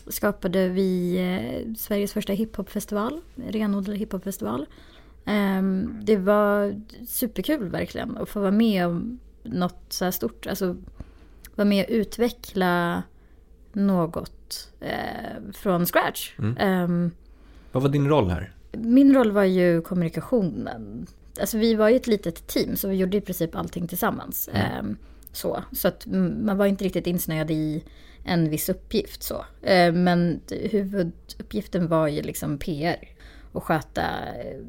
skapade 0.08 0.70
vi 0.70 1.18
eh, 1.18 1.74
Sveriges 1.78 2.14
första 2.14 2.34
hiphopfestival, 2.34 3.22
renodlad 3.36 3.98
hiphopfestival. 3.98 4.66
Eh, 5.26 5.62
det 6.02 6.16
var 6.18 6.82
superkul 7.08 7.70
verkligen 7.70 8.18
att 8.18 8.30
få 8.30 8.40
vara 8.40 8.52
med 8.52 8.88
om 8.88 9.20
något 9.44 9.84
så 9.90 10.06
här 10.06 10.12
stort, 10.12 10.48
alltså 10.48 10.76
vara 11.56 11.66
med 11.68 11.86
och 11.86 11.92
utveckla 11.92 13.04
något 13.74 14.72
eh, 14.80 15.52
från 15.54 15.86
scratch. 15.86 16.34
Mm. 16.40 16.58
Ehm, 16.58 17.12
Vad 17.72 17.84
var 17.84 17.90
din 17.90 18.08
roll 18.10 18.30
här? 18.30 18.54
Min 18.72 19.14
roll 19.16 19.32
var 19.32 19.44
ju 19.44 19.82
kommunikationen. 19.82 21.08
Alltså 21.40 21.58
vi 21.58 21.76
var 21.76 21.90
ju 21.90 21.96
ett 21.96 22.08
litet 22.08 22.48
team 22.48 22.76
så 22.76 22.88
vi 22.88 22.96
gjorde 22.96 23.18
i 23.18 23.22
princip 23.22 23.56
allting 23.56 23.88
tillsammans. 23.88 24.50
Ehm, 24.54 24.98
så 25.32 25.64
så 25.72 25.88
att 25.88 26.06
mm, 26.06 26.46
man 26.46 26.58
var 26.58 26.66
inte 26.66 26.86
riktigt 26.86 27.08
insnöad 27.08 27.52
i 27.52 27.84
en 28.24 28.50
viss 28.50 28.70
uppgift 28.70 29.24
så. 29.24 29.46
Ehm, 29.64 30.04
men 30.04 30.42
huvuduppgiften 30.50 31.88
var 31.88 32.08
ju 32.08 32.22
liksom 32.22 32.58
PR. 32.58 33.10
Och 33.52 33.64
sköta 33.64 34.02
eh, 34.36 34.60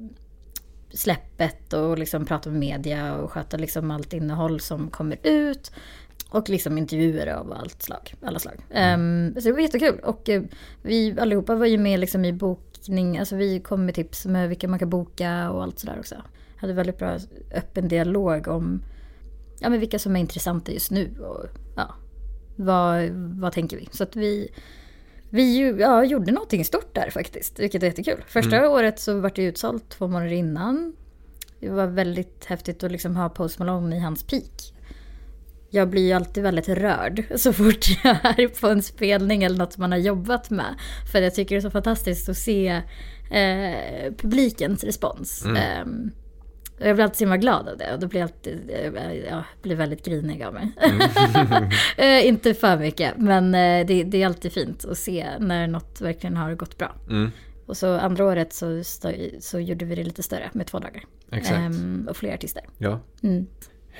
släppet 0.90 1.72
och 1.72 1.98
liksom 1.98 2.26
prata 2.26 2.50
med 2.50 2.58
media 2.58 3.14
och 3.14 3.32
sköta 3.32 3.56
liksom 3.56 3.90
allt 3.90 4.12
innehåll 4.12 4.60
som 4.60 4.90
kommer 4.90 5.18
ut. 5.22 5.72
Och 6.28 6.48
liksom 6.48 6.78
intervjuer 6.78 7.26
av 7.26 7.52
allt 7.52 7.82
slag, 7.82 8.14
alla 8.22 8.38
slag. 8.38 8.54
Ehm, 8.70 9.34
så 9.34 9.40
det 9.40 9.52
var 9.52 9.60
jättekul. 9.60 10.00
Och 10.02 10.28
eh, 10.28 10.42
vi 10.82 11.20
allihopa 11.20 11.54
var 11.54 11.66
ju 11.66 11.78
med 11.78 12.00
liksom 12.00 12.24
i 12.24 12.32
bokning, 12.80 13.18
alltså 13.18 13.36
vi 13.36 13.60
kom 13.60 13.84
med 13.84 13.94
tips 13.94 14.26
med 14.26 14.48
vilka 14.48 14.68
man 14.68 14.78
kan 14.78 14.90
boka 14.90 15.50
och 15.50 15.62
allt 15.62 15.78
sådär 15.78 15.98
också. 15.98 16.14
Hade 16.56 16.72
väldigt 16.72 16.98
bra 16.98 17.18
öppen 17.54 17.88
dialog 17.88 18.48
om 18.48 18.82
ja, 19.60 19.68
men 19.68 19.80
vilka 19.80 19.98
som 19.98 20.16
är 20.16 20.20
intressanta 20.20 20.72
just 20.72 20.90
nu 20.90 21.10
och 21.20 21.46
ja, 21.76 21.94
vad, 22.56 23.08
vad 23.40 23.52
tänker 23.52 23.76
vi? 23.76 23.88
Så 23.92 24.02
att 24.02 24.16
vi, 24.16 24.50
vi 25.30 25.70
ja, 25.80 26.04
gjorde 26.04 26.32
någonting 26.32 26.64
stort 26.64 26.94
där 26.94 27.10
faktiskt, 27.10 27.58
vilket 27.58 27.82
är 27.82 27.86
jättekul. 27.86 28.24
Första 28.26 28.68
året 28.68 29.00
så 29.00 29.20
var 29.20 29.32
det 29.34 29.42
utsålt 29.42 29.88
två 29.88 30.08
månader 30.08 30.32
innan. 30.32 30.96
Det 31.60 31.68
var 31.68 31.86
väldigt 31.86 32.44
häftigt 32.44 32.84
att 32.84 32.92
liksom 32.92 33.16
ha 33.16 33.28
Post 33.28 33.58
Malone 33.58 33.96
i 33.96 34.00
hans 34.00 34.22
peak. 34.22 34.74
Jag 35.70 35.88
blir 35.90 36.06
ju 36.06 36.12
alltid 36.12 36.42
väldigt 36.42 36.68
rörd 36.68 37.24
så 37.36 37.52
fort 37.52 37.86
jag 38.04 38.16
är 38.40 38.60
på 38.60 38.68
en 38.68 38.82
spelning 38.82 39.42
eller 39.42 39.58
något 39.58 39.78
man 39.78 39.92
har 39.92 39.98
jobbat 39.98 40.50
med. 40.50 40.74
För 41.12 41.22
jag 41.22 41.34
tycker 41.34 41.54
det 41.54 41.58
är 41.58 41.62
så 41.62 41.70
fantastiskt 41.70 42.28
att 42.28 42.36
se 42.36 42.68
eh, 43.30 44.12
publikens 44.16 44.84
respons. 44.84 45.44
Eh, 45.46 45.84
och 46.80 46.86
jag 46.86 46.96
blir 46.96 47.04
alltid 47.04 47.16
så 47.16 47.24
himla 47.24 47.36
glad 47.36 47.68
av 47.68 47.78
det 47.78 47.92
och 47.94 48.00
då 48.00 48.06
blir 48.06 48.20
jag 48.20 48.26
alltid, 48.30 48.70
eh, 48.70 49.12
jag 49.14 49.42
blir 49.62 49.76
väldigt 49.76 50.04
grinig 50.04 50.42
av 50.42 50.54
mig. 50.54 50.72
eh, 51.96 52.26
inte 52.26 52.54
för 52.54 52.78
mycket 52.78 53.16
men 53.16 53.54
eh, 53.54 53.86
det, 53.86 54.04
det 54.04 54.22
är 54.22 54.26
alltid 54.26 54.52
fint 54.52 54.84
att 54.84 54.98
se 54.98 55.26
när 55.38 55.66
något 55.66 56.00
verkligen 56.00 56.36
har 56.36 56.54
gått 56.54 56.78
bra. 56.78 56.94
Mm, 57.10 57.30
Och 57.66 57.76
så 57.76 57.98
andra 57.98 58.24
året 58.24 58.52
så, 58.52 58.82
så 59.40 59.58
gjorde 59.58 59.84
vi 59.84 59.94
det 59.94 60.04
lite 60.04 60.22
större 60.22 60.50
med 60.52 60.66
två 60.66 60.78
dagar. 60.78 61.04
exakt. 61.32 61.58
Ehm, 61.58 62.06
och 62.10 62.16
fler 62.16 62.34
artister. 62.34 62.62
Ja. 62.78 63.00
Mm. 63.22 63.46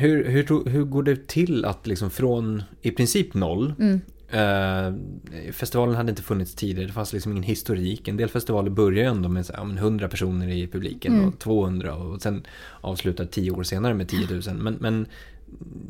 Hur, 0.01 0.25
hur, 0.29 0.69
hur 0.71 0.85
går 0.85 1.03
det 1.03 1.27
till 1.29 1.65
att 1.65 1.87
liksom 1.87 2.11
från 2.11 2.63
i 2.83 2.91
princip 2.91 3.35
noll 3.35 3.75
Mm. 3.79 4.01
eh, 4.31 5.53
Festivalen 5.53 5.95
hade 5.95 6.11
inte 6.11 6.23
funnits 6.23 6.55
tidigare, 6.55 6.87
det 6.87 6.93
fanns 6.93 7.13
liksom 7.13 7.33
ingen 7.33 7.45
historik. 7.45 8.09
En 8.09 8.17
del 8.17 8.29
festivaler 8.29 8.71
börjar 8.71 9.05
ju 9.05 9.11
ändå 9.11 9.29
med 9.29 9.47
så 9.47 9.53
här, 9.53 9.61
ja, 9.61 9.65
men 9.65 9.79
100 9.79 10.09
personer 10.09 10.49
i 10.49 10.67
publiken 10.67 11.15
Mm. 11.15 11.29
och 11.29 11.39
200 11.39 11.95
och 11.95 12.23
sen 12.23 12.43
avslutar 12.81 13.25
10 13.25 13.51
år 13.51 13.63
senare 13.63 13.95
med 13.95 14.09
10 14.09 14.27
000. 14.31 14.57
Men, 14.57 14.75
men 14.81 15.07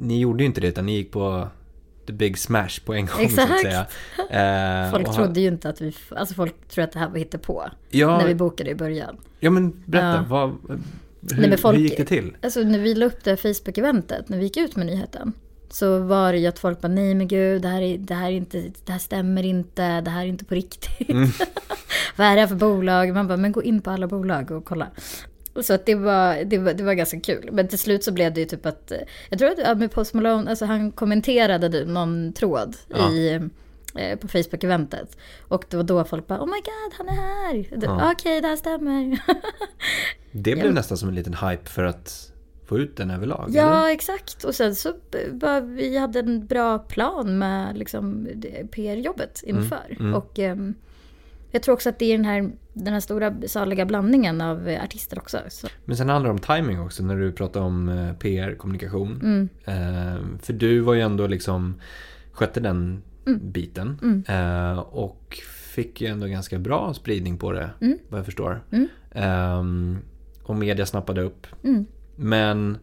ni 0.00 0.20
gjorde 0.20 0.42
ju 0.42 0.46
inte 0.46 0.60
det 0.60 0.68
utan 0.68 0.86
ni 0.86 0.96
gick 0.96 1.10
på 1.12 1.48
the 2.06 2.12
big 2.12 2.38
smash 2.38 2.80
på 2.84 2.94
en 2.94 3.06
gång 3.06 3.28
så 3.28 3.40
att 3.42 3.50
Exakt. 3.50 3.62
säga. 3.62 4.84
Eh, 4.84 4.90
Folk 4.90 5.14
trodde 5.14 5.40
ju 5.40 5.48
inte 5.48 5.68
att 5.68 5.80
vi, 5.80 5.92
alltså 6.16 6.34
folk 6.34 6.54
tror 6.68 6.84
att 6.84 6.92
det 6.92 6.98
här 6.98 7.08
var 7.08 7.18
hittepå. 7.18 7.64
ja, 7.90 8.18
När 8.18 8.26
vi 8.26 8.34
bokade 8.34 8.70
i 8.70 8.74
början. 8.74 9.16
ja 9.40 9.50
men 9.50 9.70
berätta, 9.86 10.06
Ja. 10.16 10.24
vad, 10.28 10.56
hur, 11.34 11.48
Nej, 11.48 11.58
folk- 11.58 11.78
hur 11.78 11.82
gick 11.82 11.96
det 11.96 12.04
till? 12.04 12.36
Alltså 12.42 12.60
när 12.60 12.78
vi 12.78 12.94
la 12.94 13.06
upp 13.06 13.24
det 13.24 13.30
här 13.30 13.36
Facebook-eventet, 13.36 14.28
när 14.28 14.38
vi 14.38 14.44
gick 14.44 14.56
ut 14.56 14.76
med 14.76 14.86
nyheten. 14.86 15.32
så 15.70 15.98
var 15.98 16.32
det 16.32 16.38
ju 16.38 16.46
att 16.46 16.58
folk 16.58 16.80
bara 16.80 16.88
nej 16.88 17.14
men 17.14 17.28
gud 17.28 17.62
det 17.62 17.68
här, 17.68 17.82
är, 17.82 17.98
det 17.98 18.14
här, 18.14 18.26
är 18.26 18.34
inte, 18.34 18.62
det 18.84 18.92
här 18.92 18.98
stämmer 18.98 19.42
inte, 19.44 20.00
det 20.00 20.10
här 20.10 20.20
är 20.22 20.26
inte 20.26 20.44
på 20.44 20.54
riktigt. 20.54 21.08
Mm. 21.10 21.28
Vad 22.16 22.26
är 22.26 22.34
det 22.34 22.40
här 22.40 22.48
för 22.48 22.54
bolag? 22.54 23.14
Man 23.14 23.28
bara 23.28 23.36
men 23.36 23.52
gå 23.52 23.62
in 23.62 23.80
på 23.80 23.90
alla 23.90 24.06
bolag 24.06 24.50
och 24.50 24.64
kolla. 24.64 24.86
Så 25.62 25.74
att 25.74 25.86
det 25.86 25.94
var, 25.94 26.44
det, 26.44 26.58
var, 26.58 26.72
det 26.72 26.82
var 26.82 26.94
ganska 26.94 27.20
kul. 27.20 27.48
Men 27.52 27.68
till 27.68 27.78
slut 27.78 28.04
så 28.04 28.12
blev 28.12 28.34
det 28.34 28.40
ju 28.40 28.46
typ 28.46 28.66
att, 28.66 28.92
jag 29.30 29.38
tror 29.38 29.60
att 29.64 29.78
med 29.78 29.92
Post 29.92 30.14
Malone, 30.14 30.50
alltså 30.50 30.64
han 30.64 30.92
kommenterade 30.92 31.68
du 31.68 31.84
någon 31.84 32.32
tråd 32.32 32.76
Ja. 32.88 33.12
i, 33.12 33.34
eh, 33.34 33.40
på 34.20 34.28
Facebook-eventet. 34.28 35.16
Och 35.48 35.64
det 35.68 35.76
var 35.76 35.84
då 35.84 36.04
folk 36.04 36.26
bara 36.26 36.40
oh 36.40 36.46
my 36.46 36.52
god 36.64 36.92
han 36.98 37.08
är 37.08 37.12
här. 37.12 37.66
Ja. 37.82 38.12
Okej 38.12 38.40
det 38.40 38.48
här 38.48 38.56
stämmer. 38.56 39.18
Det 40.32 40.54
blev 40.54 40.66
Ja. 40.66 40.72
nästan 40.72 40.98
som 40.98 41.08
en 41.08 41.14
liten 41.14 41.34
hype 41.34 41.68
för 41.70 41.84
att 41.84 42.32
få 42.66 42.78
ut 42.78 42.96
den 42.96 43.10
överlag. 43.10 43.48
eller? 43.50 43.60
Ja, 43.60 43.90
exakt. 43.90 44.44
Och 44.44 44.54
sen 44.54 44.74
så 44.74 44.94
bara, 45.32 45.60
vi 45.60 45.98
hade 45.98 46.18
en 46.18 46.46
bra 46.46 46.78
plan 46.78 47.38
med 47.38 47.78
liksom, 47.78 48.28
PR-jobbet 48.70 49.42
inför. 49.46 49.96
mm. 50.00 50.14
Och 50.14 50.38
ehm, 50.38 50.74
jag 51.50 51.62
tror 51.62 51.72
också 51.74 51.88
att 51.88 51.98
det 51.98 52.04
är 52.12 52.16
den 52.16 52.24
här, 52.24 52.50
den 52.72 52.92
här 52.92 53.00
stora 53.00 53.34
saliga 53.46 53.86
blandningen 53.86 54.40
av 54.40 54.68
eh, 54.68 54.82
artister 54.84 55.18
också. 55.18 55.38
Så, 55.48 55.68
Men 55.84 55.96
sen 55.96 56.08
handlar 56.08 56.28
det 56.28 56.32
om 56.32 56.38
timing 56.38 56.80
också 56.80 57.02
när 57.02 57.16
du 57.16 57.32
pratar 57.32 57.60
om 57.60 57.88
eh, 57.88 58.12
PR, 58.12 58.54
kommunikation. 58.54 59.20
mm, 59.22 59.48
Eh, 59.64 60.38
för 60.42 60.52
du 60.52 60.80
var 60.80 60.94
ju 60.94 61.00
ändå 61.00 61.26
liksom, 61.26 61.80
skötte 62.32 62.60
den 62.60 63.02
Mm. 63.34 63.50
biten. 63.52 63.98
Mm. 64.02 64.24
Eh, 64.72 64.78
och 64.78 65.38
fick 65.74 66.00
ju 66.00 66.06
ändå 66.08 66.26
ganska 66.26 66.58
bra 66.58 66.94
spridning 66.94 67.38
på 67.38 67.52
det, 67.52 67.70
Mm. 67.80 67.98
vad 68.08 68.18
jag 68.18 68.24
förstår. 68.26 68.60
Ehm, 69.12 69.98
och 70.42 70.56
media 70.56 70.86
snappade 70.86 71.22
upp. 71.22 71.46
mm. 71.64 71.86
Men 72.16 72.78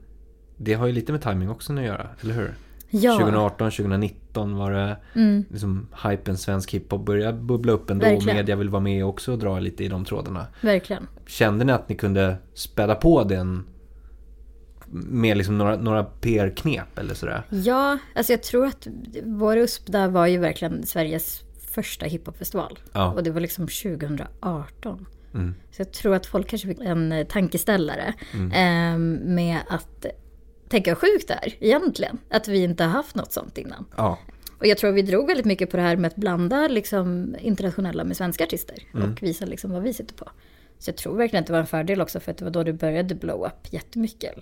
det 0.57 0.73
har 0.73 0.87
ju 0.87 0.93
lite 0.93 1.11
med 1.11 1.21
timing 1.21 1.49
också 1.49 1.73
att 1.73 1.81
göra, 1.81 2.07
eller 2.21 2.33
hur? 2.33 2.53
Ja, 2.89 3.17
2018, 3.17 3.71
2019 3.71 4.55
var 4.55 4.71
det 4.71 4.97
mm, 5.13 5.45
liksom 5.49 5.87
hypen 6.09 6.37
svensk 6.37 6.71
hiphop 6.73 7.05
började 7.05 7.37
bubbla 7.37 7.71
upp 7.71 7.89
ändå 7.89 8.05
och 8.05 8.11
Verkligen. 8.11 8.35
media 8.37 8.55
vill 8.55 8.69
vara 8.69 8.81
med 8.81 9.05
också 9.05 9.31
och 9.31 9.39
dra 9.39 9.59
lite 9.59 9.83
i 9.83 9.87
de 9.87 10.05
trådarna. 10.05 10.45
verkligen. 10.61 11.07
Kände 11.25 11.65
ni 11.65 11.71
att 11.71 11.89
ni 11.89 11.95
kunde 11.95 12.35
späda 12.53 12.95
på 12.95 13.23
den 13.23 13.63
med 14.91 15.37
liksom 15.37 15.57
några, 15.57 15.75
några 15.75 16.03
PR-knep 16.03 16.99
eller 16.99 17.13
sådär? 17.13 17.43
Ja, 17.49 17.97
alltså 18.15 18.33
jag 18.33 18.43
tror 18.43 18.65
att 18.65 18.87
vår 19.23 19.57
USP 19.57 19.83
där 19.91 20.07
var 20.07 20.27
ju 20.27 20.37
verkligen 20.37 20.85
Sveriges 20.85 21.41
första 21.71 22.05
hiphopfestival. 22.05 22.79
Ja. 22.93 23.13
Och 23.13 23.23
det 23.23 23.31
var 23.31 23.41
liksom 23.41 23.67
2018. 23.67 25.05
Mm. 25.33 25.55
Så 25.71 25.81
jag 25.81 25.91
tror 25.91 26.15
att 26.15 26.25
folk 26.25 26.47
kanske 26.49 26.67
fick 26.67 26.79
en 26.79 27.11
eh, 27.11 27.27
tankeställare 27.27 28.13
Mm. 28.33 28.51
eh, 28.51 29.27
med 29.35 29.57
att 29.69 30.05
tänka 30.69 30.95
sjukt 30.95 31.27
det 31.27 31.33
är 31.33 31.55
egentligen. 31.59 32.17
Att 32.29 32.47
vi 32.47 32.63
inte 32.63 32.83
har 32.83 32.91
haft 32.91 33.15
något 33.15 33.31
sånt 33.31 33.57
innan. 33.57 33.85
Ja. 33.97 34.19
Och 34.59 34.65
jag 34.67 34.77
tror 34.77 34.91
vi 34.91 35.01
drog 35.01 35.27
väldigt 35.27 35.45
mycket 35.45 35.69
på 35.71 35.77
det 35.77 35.83
här 35.83 35.95
med 35.97 36.07
att 36.07 36.15
blanda 36.15 36.67
liksom, 36.67 37.35
internationella 37.39 38.03
med 38.03 38.17
svenska 38.17 38.43
artister. 38.43 38.75
Mm. 38.93 39.11
Och 39.11 39.23
visa 39.23 39.45
liksom 39.45 39.71
vad 39.71 39.83
vi 39.83 39.93
sitter 39.93 40.15
på. 40.15 40.29
Så 40.79 40.89
jag 40.89 40.97
tror 40.97 41.17
verkligen 41.17 41.41
att 41.43 41.47
det 41.47 41.53
var 41.53 41.59
en 41.59 41.67
fördel 41.67 42.01
också 42.01 42.19
för 42.19 42.31
att 42.31 42.37
det 42.37 42.45
var 42.45 42.51
då 42.51 42.63
det 42.63 42.73
började 42.73 43.15
blow 43.15 43.45
up 43.45 43.73
jättemycket. 43.73 44.33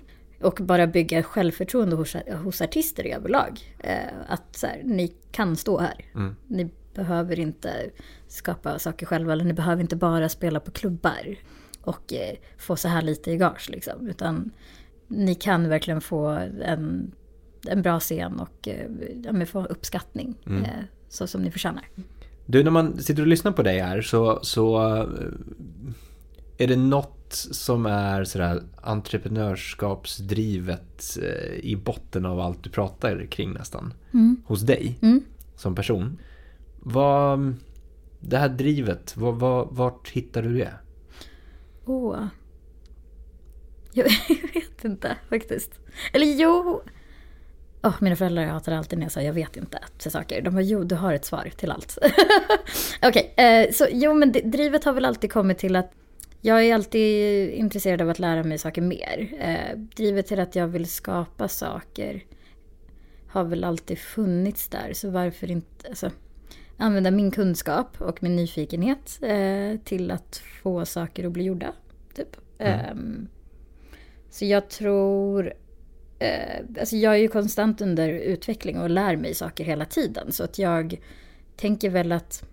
Och 0.45 0.59
bara 0.61 0.87
bygga 0.87 1.23
självförtroende 1.23 1.95
hos, 1.95 2.15
hos 2.43 2.61
artister 2.61 3.07
i 3.07 3.11
överlag. 3.11 3.75
Eh, 3.79 3.97
att 4.27 4.55
så 4.55 4.67
här, 4.67 4.81
ni 4.83 5.13
kan 5.31 5.55
stå 5.55 5.77
här. 5.77 6.05
Mm. 6.15 6.35
Ni 6.47 6.69
behöver 6.93 7.39
inte 7.39 7.89
skapa 8.27 8.79
saker 8.79 9.05
själva. 9.05 9.33
Eller 9.33 9.45
ni 9.45 9.53
behöver 9.53 9.81
inte 9.81 9.95
bara 9.95 10.29
spela 10.29 10.59
på 10.59 10.71
klubbar. 10.71 11.35
Och 11.81 12.13
eh, 12.13 12.35
få 12.57 12.75
så 12.75 12.87
här 12.87 13.01
lite 13.01 13.31
i 13.31 13.37
gage 13.37 13.69
liksom. 13.69 14.07
Utan 14.07 14.51
ni 15.07 15.35
kan 15.35 15.69
verkligen 15.69 16.01
få 16.01 16.27
en, 16.63 17.11
en 17.67 17.81
bra 17.81 17.99
scen 17.99 18.39
och 18.39 18.67
eh, 18.67 18.89
ja, 19.23 19.45
få 19.45 19.65
uppskattning. 19.65 20.35
Mm. 20.45 20.63
Eh, 20.63 20.69
så 21.09 21.27
som 21.27 21.41
ni 21.41 21.51
förtjänar. 21.51 21.89
Du, 22.45 22.63
när 22.63 22.71
man 22.71 23.01
sitter 23.01 23.21
och 23.21 23.27
lyssnar 23.27 23.51
på 23.51 23.63
dig 23.63 23.79
här 23.79 24.01
så, 24.01 24.39
så 24.41 24.95
eh, 24.97 25.07
är 26.57 26.67
det 26.67 26.75
något 26.75 27.14
som 27.35 27.85
är 27.85 28.23
sådär 28.23 28.63
entreprenörskapsdrivet 28.81 31.17
eh, 31.21 31.53
i 31.53 31.75
botten 31.75 32.25
av 32.25 32.39
allt 32.39 32.63
du 32.63 32.69
pratar 32.69 33.27
kring 33.31 33.53
nästan? 33.53 33.93
Mm. 34.13 34.41
Hos 34.45 34.61
dig 34.61 34.97
Mm. 35.01 35.23
som 35.55 35.75
person. 35.75 36.17
Vad, 36.79 37.55
det 38.19 38.37
här 38.37 38.49
drivet, 38.49 39.17
vad, 39.17 39.35
vad, 39.35 39.67
vart 39.75 40.09
hittar 40.09 40.41
du 40.41 40.57
det? 40.57 40.73
Åh. 41.85 42.25
Jag 43.93 44.03
vet 44.53 44.85
inte 44.85 45.17
faktiskt. 45.29 45.79
Eller 46.13 46.25
jo. 46.25 46.81
Åh, 47.83 47.95
mina 48.01 48.15
föräldrar 48.15 48.45
hatade 48.45 48.77
alltid 48.77 48.99
när 48.99 49.05
jag 49.05 49.11
sa 49.11 49.21
jag 49.21 49.33
vet 49.33 49.57
inte 49.57 49.79
till 49.97 50.11
saker. 50.11 50.41
De 50.41 50.49
bara 50.49 50.61
jo, 50.61 50.83
du 50.83 50.95
har 50.95 51.13
ett 51.13 51.25
svar 51.25 51.51
till 51.57 51.71
allt. 51.71 51.97
Okej, 53.03 53.33
eh, 53.37 53.71
så 53.73 53.87
jo 53.91 54.13
men 54.13 54.31
det, 54.31 54.41
drivet 54.41 54.83
har 54.83 54.93
väl 54.93 55.05
alltid 55.05 55.31
kommit 55.31 55.57
till 55.57 55.75
att 55.75 55.91
jag 56.45 56.65
är 56.65 56.75
alltid 56.75 57.49
intresserad 57.49 58.01
av 58.01 58.09
att 58.09 58.19
lära 58.19 58.43
mig 58.43 58.57
saker 58.57 58.81
mer. 58.81 59.33
Eh, 59.39 59.77
drivet 59.77 60.27
till 60.27 60.39
att 60.39 60.55
jag 60.55 60.67
vill 60.67 60.85
skapa 60.85 61.47
saker 61.47 62.23
har 63.27 63.43
väl 63.43 63.63
alltid 63.63 63.99
funnits 63.99 64.67
där. 64.67 64.93
Så 64.93 65.09
varför 65.09 65.51
inte 65.51 65.87
alltså, 65.89 66.11
använda 66.77 67.11
min 67.11 67.31
kunskap 67.31 68.01
och 68.01 68.23
min 68.23 68.35
nyfikenhet 68.35 69.19
eh, 69.21 69.79
till 69.83 70.11
att 70.11 70.41
få 70.63 70.85
saker 70.85 71.25
att 71.25 71.31
bli 71.31 71.43
gjorda. 71.43 71.73
Typ. 72.15 72.37
Ehm, 72.57 73.27
så 74.29 74.45
jag 74.45 74.69
tror... 74.69 75.53
Eh, 76.19 76.59
alltså 76.79 76.95
jag 76.95 77.13
är 77.13 77.19
ju 77.19 77.27
konstant 77.27 77.81
under 77.81 78.09
utveckling 78.09 78.79
och 78.79 78.89
lär 78.89 79.15
mig 79.15 79.33
saker 79.33 79.63
hela 79.63 79.85
tiden. 79.85 80.31
Så 80.31 80.43
att 80.43 80.59
jag 80.59 81.01
tänker 81.55 81.89
väl 81.89 82.11
att 82.11 82.43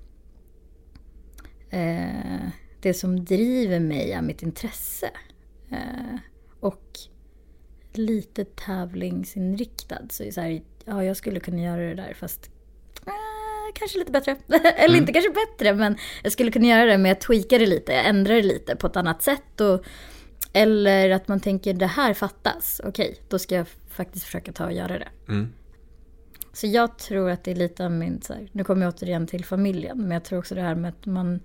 eh, 1.70 2.48
det 2.82 2.94
som 2.94 3.24
driver 3.24 3.80
mig 3.80 4.12
är 4.12 4.22
mitt 4.22 4.42
intresse. 4.42 5.10
Eh, 5.70 6.18
och 6.60 6.98
lite 7.92 8.44
tävlingsinriktad. 8.44 10.00
Så, 10.10 10.32
så 10.32 10.40
här, 10.40 10.62
ja, 10.84 11.04
jag 11.04 11.16
skulle 11.16 11.40
kunna 11.40 11.62
göra 11.62 11.80
det 11.80 11.94
där 11.94 12.14
fast 12.14 12.50
eh, 13.06 13.12
kanske 13.74 13.98
lite 13.98 14.12
bättre. 14.12 14.36
Eller 14.76 14.88
Mm. 14.88 15.00
inte 15.00 15.12
kanske 15.12 15.30
bättre, 15.30 15.74
men 15.74 15.96
jag 16.22 16.32
skulle 16.32 16.50
kunna 16.50 16.66
göra 16.66 16.84
det 16.84 16.98
med 16.98 17.12
att 17.12 17.20
tweaka 17.20 17.58
det 17.58 17.66
lite, 17.66 17.94
ändra 17.94 18.34
det 18.34 18.42
lite 18.42 18.76
på 18.76 18.86
ett 18.86 18.96
annat 18.96 19.22
sätt. 19.22 19.60
Och, 19.60 19.84
eller 20.52 21.10
att 21.10 21.28
man 21.28 21.40
tänker 21.40 21.74
det 21.74 21.86
här 21.86 22.14
fattas, 22.14 22.80
okej, 22.84 23.16
då 23.28 23.38
ska 23.38 23.54
jag 23.54 23.66
faktiskt 23.88 24.24
försöka 24.24 24.52
ta 24.52 24.64
och 24.64 24.72
göra 24.72 24.98
det. 24.98 25.08
Mm. 25.28 25.52
Så 26.52 26.66
jag 26.66 26.98
tror 26.98 27.30
att 27.30 27.44
det 27.44 27.50
är 27.50 27.54
lite 27.54 27.84
av 27.84 27.90
min, 27.92 28.22
så 28.22 28.32
här, 28.32 28.48
nu 28.52 28.64
kommer 28.64 28.86
jag 28.86 28.94
återigen 28.94 29.26
till 29.26 29.44
familjen, 29.44 29.98
men 29.98 30.10
jag 30.10 30.24
tror 30.24 30.38
också 30.38 30.54
det 30.54 30.60
här 30.60 30.74
med 30.74 30.88
att 30.88 31.06
man 31.06 31.40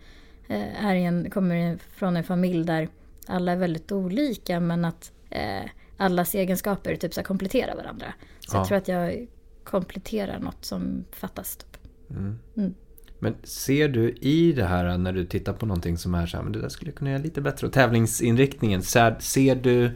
är 0.55 0.95
i 0.95 1.03
en, 1.03 1.29
kommer 1.29 1.77
från 1.77 2.17
en 2.17 2.23
familj 2.23 2.65
där 2.65 2.89
alla 3.27 3.51
är 3.51 3.55
väldigt 3.55 3.91
olika, 3.91 4.59
men 4.59 4.85
att 4.85 5.11
eh, 5.29 5.69
allas 5.97 6.35
egenskaper 6.35 6.95
typ 6.95 7.13
så 7.13 7.23
kompletterar 7.23 7.75
varandra. 7.75 8.13
Så 8.39 8.55
Ja. 8.55 8.59
jag 8.59 8.67
tror 8.67 8.77
att 8.77 8.87
jag 8.87 9.27
kompletterar 9.63 10.39
något 10.39 10.65
som 10.65 11.05
fattas. 11.11 11.57
Typ. 11.57 11.77
Mm. 12.09 12.39
Mm. 12.57 12.73
Men 13.19 13.35
ser 13.43 13.87
du 13.87 14.11
i 14.11 14.53
det 14.53 14.65
här 14.65 14.97
när 14.97 15.13
du 15.13 15.25
tittar 15.25 15.53
på 15.53 15.65
någonting 15.65 15.97
som 15.97 16.15
är 16.15 16.25
så 16.25 16.37
här, 16.37 16.43
men 16.43 16.53
det 16.53 16.61
där 16.61 16.69
skulle 16.69 16.91
jag 16.91 16.97
kunna 16.97 17.11
göra 17.11 17.21
lite 17.21 17.41
bättre 17.41 17.67
och 17.67 17.73
tävlingsinriktningen, 17.73 18.81
ser, 18.81 19.15
ser 19.19 19.55
du, 19.55 19.91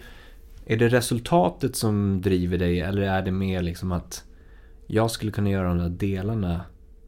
är 0.66 0.78
det 0.78 0.90
resultatet 0.90 1.76
som 1.76 2.22
driver 2.22 2.58
dig 2.58 2.80
eller 2.80 3.02
är 3.02 3.22
det 3.22 3.32
mer 3.32 3.62
liksom 3.62 3.92
att 3.92 4.24
jag 4.88 5.12
skulle 5.12 5.32
kunna 5.32 5.50
göra 5.50 5.68
de 5.68 5.78
där 5.78 5.90
delarna 5.90 6.62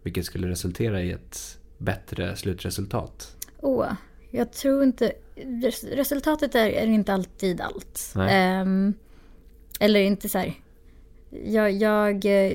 vilket 0.03 0.25
skulle 0.25 0.47
resultera 0.49 1.01
i 1.01 1.11
ett 1.11 1.59
bättre 1.83 2.35
slutresultat? 2.35 3.35
Åh, 3.61 3.91
jag 4.31 4.51
tror 4.53 4.83
inte... 4.83 5.11
res- 5.35 5.83
Resultatet 5.83 6.55
är, 6.55 6.67
är 6.69 6.87
inte 6.87 7.13
alltid 7.13 7.61
allt. 7.61 8.13
Ehm, 8.29 8.93
eller 9.79 9.99
inte 9.99 10.29
så 10.29 10.37
här... 10.37 10.53
Jag, 11.45 11.71
jag, 11.71 12.25
eh, 12.25 12.53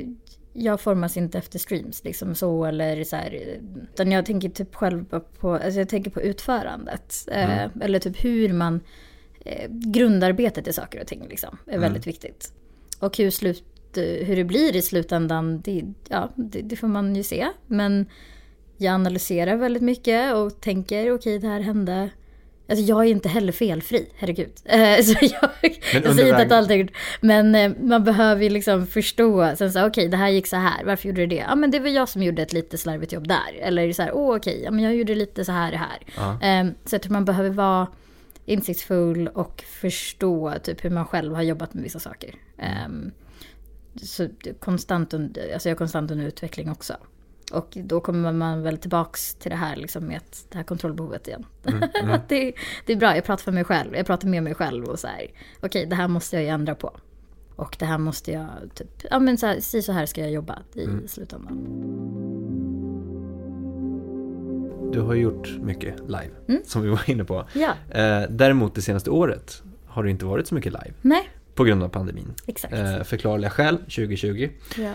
jag 0.53 0.81
formas 0.81 1.17
inte 1.17 1.39
efter 1.39 1.59
streams 1.59 2.05
liksom 2.05 2.35
så 2.35 2.65
eller 2.65 3.05
så 3.05 3.17
här. 3.17 3.59
Utan 3.93 4.13
jag 4.13 4.27
tänker 4.27 4.49
typ 4.49 4.75
själv 4.75 5.05
på, 5.41 5.53
alltså 5.55 5.79
jag 5.79 5.89
tänker 5.89 6.11
på 6.11 6.21
utförandet. 6.23 7.25
Eh, 7.33 7.61
Mm. 7.61 7.81
eller 7.81 7.99
typ 7.99 8.25
hur 8.25 8.53
man... 8.53 8.81
Eh, 9.45 9.71
grundarbetet 9.71 10.69
i 10.69 10.73
saker 10.73 11.01
och 11.01 11.07
ting 11.07 11.27
liksom 11.29 11.59
är 11.67 11.71
Mm. 11.71 11.81
väldigt 11.83 12.07
viktigt. 12.07 12.53
Och 13.01 13.17
hur, 13.19 13.31
slut, 13.31 13.65
eh, 13.97 14.27
hur 14.27 14.37
det 14.37 14.45
blir 14.45 14.77
i 14.77 14.83
slutändan, 14.83 15.61
det, 15.61 15.83
ja, 16.09 16.31
det, 16.37 16.61
det 16.63 16.77
får 16.77 16.89
man 16.89 17.17
ju 17.17 17.23
se. 17.23 17.49
Men 17.67 18.07
jag 18.79 18.95
analyserar 18.95 19.57
väldigt 19.57 19.83
mycket 19.83 20.35
och 20.35 20.61
tänker 20.61 21.13
okej 21.15 21.39
det 21.39 21.47
här 21.49 21.61
hände. 21.61 22.11
Alltså 22.71 22.85
jag 22.85 23.01
är 23.05 23.11
inte 23.11 23.29
heller 23.29 23.53
felfri, 23.53 24.09
herregud. 24.17 24.53
Eh, 24.65 25.03
Så 25.03 25.13
jag, 25.21 25.51
Men 25.93 26.03
jag 26.03 26.15
säger 26.15 26.29
inte 26.29 26.43
att 26.43 26.53
allt 26.53 26.71
är 26.71 26.75
gjort. 26.75 26.91
Men 27.21 27.55
eh, 27.55 27.73
man 27.81 28.05
behöver 28.05 28.43
ju 28.43 28.49
liksom 28.51 28.87
förstå. 28.87 29.57
Sen 29.57 29.73
så 29.73 29.87
okej 29.87 30.09
det 30.09 30.17
här 30.17 30.29
gick 30.29 30.47
så 30.47 30.57
här, 30.57 30.85
varför 30.85 31.09
gjorde 31.09 31.21
du 31.21 31.27
det? 31.27 31.45
Ja 31.49 31.55
men 31.55 31.71
det 31.71 31.79
var 31.81 31.89
jag 31.89 32.09
som 32.09 32.23
gjorde 32.23 32.43
ett 32.43 32.53
lite 32.53 32.79
slarvigt 32.79 33.13
jobb 33.13 33.29
där. 33.29 33.59
Eller 33.61 33.93
så 33.93 34.03
här, 34.03 34.13
åh 34.15 34.37
okej, 34.37 34.61
ja 34.65 34.71
men 34.71 34.85
jag 34.85 34.95
gjorde 34.97 35.15
lite 35.15 35.45
så 35.45 35.53
här 35.53 35.71
det 35.71 35.77
här. 35.79 35.99
Ja. 36.17 36.49
Eh, 36.49 36.67
Så 36.85 36.95
jag 36.95 37.03
tror 37.03 37.13
man 37.13 37.25
behöver 37.25 37.51
vara 37.51 37.87
insiktsfull 38.45 39.29
och 39.29 39.63
förstå 39.67 40.55
typ 40.63 40.85
hur 40.85 40.91
man 40.91 41.05
själv 41.07 41.35
har 41.35 41.43
jobbat 41.43 41.75
med 41.75 41.83
vissa 41.83 41.99
saker. 41.99 42.35
Eh, 42.59 42.89
så 44.03 44.29
konstant, 44.61 45.15
under, 45.15 45.53
alltså 45.53 45.69
jag 45.69 45.75
är 45.75 45.79
konstant 45.79 46.11
under 46.11 46.27
utveckling 46.27 46.71
också. 46.71 46.97
Och 47.53 47.79
då 47.85 48.01
kommer 48.01 48.33
man 48.33 48.63
väl 48.63 48.79
tillbaks 48.79 49.35
till 49.35 49.51
det 49.51 49.57
här 49.57 49.77
liksom 49.77 50.05
med 50.05 50.17
att, 50.17 50.47
det 50.49 50.57
här 50.57 50.65
kontrollbehovet 50.65 51.29
igen. 51.29 51.47
Mm, 51.67 51.83
mm. 52.03 52.21
det, 52.29 52.53
det, 52.87 52.93
är 52.93 52.97
bra, 52.97 53.15
jag 53.15 53.25
pratar 53.25 53.45
för 53.45 53.53
mig 53.53 53.65
själv, 53.65 53.97
jag 53.97 54.07
pratar 54.07 54.29
med 54.29 54.43
mig 54.43 54.55
själv 54.55 54.85
och 54.85 54.99
så 54.99 55.07
här, 55.07 55.17
okej 55.17 55.35
okay, 55.63 55.85
det 55.85 55.97
här 55.97 56.09
måste 56.09 56.37
jag 56.37 56.43
ju 56.43 56.49
ändra 56.49 56.75
på. 56.75 56.97
Och 57.57 57.77
det 57.79 57.85
här 57.85 57.99
måste 57.99 58.33
jag, 58.33 58.49
typ, 58.75 59.05
ja 59.11 59.19
men 59.19 59.39
så 59.39 59.47
här, 59.47 59.81
så 59.81 59.93
här 59.93 60.07
ska 60.07 60.21
jag 60.21 60.31
jobba 60.31 60.59
i 60.75 60.85
mm. 60.85 61.09
slutändan. 61.09 61.65
Du 64.93 65.01
har 65.01 65.15
gjort 65.15 65.59
mycket 65.61 66.01
live, 66.01 66.31
mm. 66.49 66.63
som 66.65 66.83
vi 66.83 66.89
var 66.89 67.11
inne 67.11 67.25
på. 67.25 67.49
Ja. 67.53 67.71
Eh, 67.91 68.23
däremot 68.31 68.75
det 68.75 68.83
senaste 68.83 69.11
året 69.11 69.63
har 69.87 70.05
det 70.05 70.11
inte 70.11 70.25
varit 70.25 70.47
så 70.47 70.55
mycket 70.55 70.73
live. 70.73 70.93
Nej. 71.03 71.31
På 71.55 71.65
grund 71.65 71.83
av 71.83 71.89
pandemin. 71.89 72.35
Exakt. 72.47 72.75
Eh, 72.75 73.03
förklarliga 73.03 73.51
skäl, 73.51 73.79
2020. 73.79 74.49
Ja. 74.77 74.93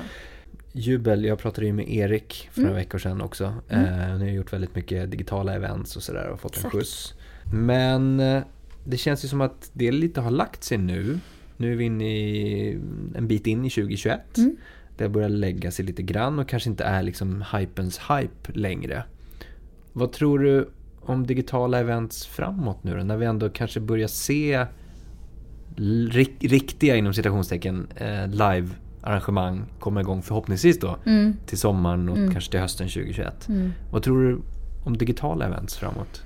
Jubel, 0.76 1.26
jag 1.26 1.40
pratade 1.40 1.68
ju 1.68 1.74
med 1.74 1.90
Erik 1.90 2.50
för 2.52 2.62
några 2.62 2.72
mm. 2.72 2.84
veckor 2.84 2.98
sedan 2.98 3.22
också. 3.22 3.54
Mm. 3.70 3.86
Eh, 3.86 4.18
ni 4.18 4.26
har 4.26 4.36
gjort 4.36 4.54
väldigt 4.54 4.76
mycket 4.76 5.12
digitala 5.12 5.54
events 5.54 5.96
och 5.96 6.04
sådär 6.04 6.28
och 6.30 6.40
fått 6.40 6.52
Exakt. 6.52 6.74
en 6.74 6.80
skjuts. 6.80 7.14
Men 7.54 8.20
eh, 8.20 8.44
det 8.86 8.98
känns 8.98 9.26
ju 9.26 9.28
som 9.28 9.42
att 9.42 9.72
det 9.74 9.92
lite 9.92 10.22
har 10.22 10.32
lagt 10.32 10.64
sig 10.64 10.78
nu. 10.78 11.20
Nu 11.58 11.72
är 11.72 11.76
vi 11.76 11.84
inne 11.84 12.20
i 12.20 12.72
en 13.16 13.28
bit 13.28 13.48
in 13.48 13.66
i 13.66 13.70
2021. 13.70 14.38
Mm. 14.38 14.56
Det 14.98 15.10
börjar 15.10 15.30
lägga 15.30 15.72
sig 15.72 15.86
lite 15.86 16.04
grann 16.04 16.40
och 16.40 16.50
kanske 16.50 16.70
inte 16.70 16.84
är 16.84 17.04
liksom 17.04 17.44
hypens 17.54 18.00
hype 18.00 18.60
längre. 18.60 19.04
Vad 19.94 20.12
tror 20.12 20.40
du 20.40 20.70
om 21.02 21.28
digitala 21.28 21.80
events 21.80 22.26
framåt 22.26 22.84
nu 22.84 22.98
då? 22.98 23.04
När 23.04 23.18
vi 23.18 23.26
ändå 23.26 23.50
kanske 23.50 23.80
börjar 23.80 24.08
se 24.08 24.66
riktiga 26.40 26.96
inom 26.96 27.14
citationstecken 27.14 27.88
eh, 27.96 28.28
live-arrangemang 29.04 29.66
komma 29.80 30.02
igång 30.02 30.22
förhoppningsvis 30.22 30.80
då 30.80 30.98
mm. 31.06 31.38
till 31.46 31.58
sommaren 31.58 32.10
och 32.10 32.18
mm. 32.18 32.32
kanske 32.32 32.52
till 32.52 32.60
hösten 32.60 32.88
2021. 32.88 33.48
Mm. 33.50 33.74
Vad 33.92 34.04
tror 34.04 34.24
du 34.24 34.42
om 34.84 34.98
digitala 34.98 35.46
events 35.46 35.78
framåt? 35.78 36.24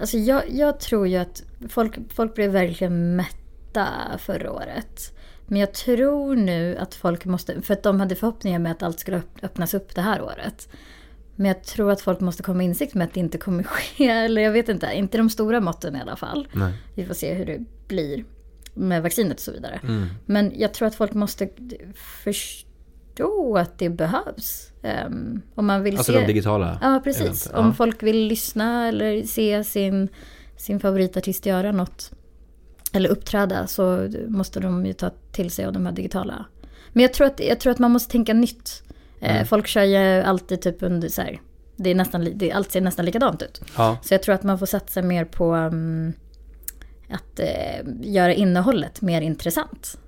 Alltså 0.00 0.18
jag, 0.18 0.42
jag 0.50 0.80
tror 0.80 1.08
ju 1.08 1.16
att 1.16 1.42
folk, 1.68 1.98
folk 2.14 2.34
blev 2.34 2.50
verkligen 2.50 3.16
mätta 3.16 3.86
förra 4.18 4.52
året. 4.52 5.12
Men 5.46 5.60
jag 5.60 5.74
tror 5.74 6.36
nu 6.36 6.76
att 6.76 6.94
folk 6.94 7.24
måste, 7.24 7.62
för 7.62 7.74
att 7.74 7.82
de 7.82 8.00
hade 8.00 8.14
förhoppningar 8.14 8.58
med 8.58 8.72
att 8.72 8.82
allt 8.82 9.00
skulle 9.00 9.22
öppnas 9.42 9.74
upp 9.74 9.94
det 9.94 10.02
här 10.02 10.22
året. 10.22 10.68
Men 11.36 11.46
jag 11.46 11.64
tror 11.64 11.90
att 11.90 12.00
folk 12.00 12.20
måste 12.20 12.42
komma 12.42 12.62
insikt 12.62 12.94
med 12.94 13.04
att 13.04 13.14
det 13.14 13.20
inte 13.20 13.38
kommer 13.38 13.62
ske. 13.62 14.08
Eller 14.08 14.42
jag 14.42 14.52
vet 14.52 14.68
inte, 14.68 14.90
inte 14.94 15.18
de 15.18 15.30
stora 15.30 15.60
måtten 15.60 15.96
i 15.96 16.00
alla 16.00 16.16
fall. 16.16 16.48
Nej. 16.52 16.72
Vi 16.94 17.04
får 17.04 17.14
se 17.14 17.34
hur 17.34 17.46
det 17.46 17.64
blir 17.88 18.24
med 18.74 19.02
vaccinet 19.02 19.36
och 19.36 19.40
så 19.40 19.52
vidare. 19.52 19.80
Mm. 19.82 20.06
Men 20.26 20.52
jag 20.56 20.74
tror 20.74 20.88
att 20.88 20.94
folk 20.94 21.14
måste 21.14 21.48
förstå 21.94 23.56
att 23.56 23.78
det 23.78 23.88
behövs. 23.88 24.70
Um, 25.06 25.42
om 25.54 25.66
man 25.66 25.82
vill 25.82 25.96
alltså 25.96 26.12
se... 26.12 26.20
de 26.20 26.26
digitala? 26.26 26.78
Ja, 26.82 27.00
precis. 27.04 27.46
Event. 27.46 27.50
Om 27.54 27.66
ja. 27.66 27.72
folk 27.72 28.02
vill 28.02 28.26
lyssna 28.26 28.88
eller 28.88 29.22
se 29.22 29.64
sin, 29.64 30.08
sin 30.56 30.80
favoritartist 30.80 31.46
göra 31.46 31.72
något. 31.72 32.12
Eller 32.92 33.08
uppträda 33.08 33.66
så 33.66 34.10
måste 34.28 34.60
de 34.60 34.86
ju 34.86 34.92
ta 34.92 35.10
till 35.32 35.50
sig 35.50 35.64
av 35.64 35.72
de 35.72 35.86
här 35.86 35.92
digitala. 35.92 36.44
Men 36.92 37.02
jag 37.02 37.12
tror 37.12 37.26
att, 37.26 37.40
jag 37.40 37.60
tror 37.60 37.70
att 37.70 37.78
man 37.78 37.90
måste 37.90 38.12
tänka 38.12 38.34
nytt. 38.34 38.82
Eh, 39.20 39.34
mm. 39.34 39.46
Folk 39.46 39.66
kör 39.66 39.82
ju 39.82 40.22
alltid 40.22 40.62
typ 40.62 40.82
under 40.82 41.08
så 41.08 41.22
här, 41.22 41.40
det 41.76 41.90
är 41.90 41.94
nästan, 41.94 42.28
det, 42.34 42.52
allt 42.52 42.72
ser 42.72 42.80
nästan 42.80 43.04
likadant 43.04 43.42
ut. 43.42 43.60
Ja. 43.76 43.98
Så 44.02 44.14
jag 44.14 44.22
tror 44.22 44.34
att 44.34 44.42
man 44.42 44.58
får 44.58 44.66
satsa 44.66 45.02
mer 45.02 45.24
på 45.24 45.54
um, 45.54 46.12
att 47.08 47.40
uh, 47.40 47.92
göra 48.00 48.34
innehållet 48.34 49.02
mer 49.02 49.20
intressant. 49.20 49.98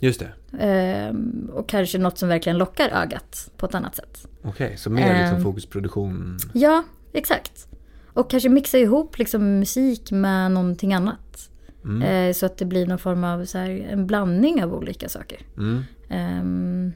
Just 0.00 0.20
det. 0.20 1.08
Uh, 1.08 1.16
och 1.50 1.68
kanske 1.68 1.98
något 1.98 2.18
som 2.18 2.28
verkligen 2.28 2.58
lockar 2.58 2.88
ögat 2.88 3.50
på 3.56 3.66
ett 3.66 3.74
annat 3.74 3.96
sätt. 3.96 4.26
Okej, 4.42 4.66
okay, 4.66 4.76
så 4.76 4.90
mer 4.90 5.10
uh, 5.10 5.20
liksom 5.20 5.36
ehm, 5.36 5.42
fokusproduktion? 5.42 6.38
Ja, 6.52 6.84
exakt. 7.12 7.68
Och 8.12 8.30
kanske 8.30 8.48
mixa 8.48 8.78
ihop 8.78 9.18
liksom 9.18 9.58
musik 9.58 10.10
med 10.10 10.52
någonting 10.52 10.94
annat. 10.94 11.50
Mm. 11.84 12.02
Eh, 12.02 12.32
så 12.32 12.46
att 12.46 12.58
det 12.58 12.64
blir 12.64 12.86
någon 12.86 12.98
form 12.98 13.24
av 13.24 13.44
så 13.44 13.58
här, 13.58 13.70
en 13.70 14.06
blandning 14.06 14.64
av 14.64 14.74
olika 14.74 15.08
saker. 15.08 15.38
Mm. 15.56 15.84
Um, 16.10 16.92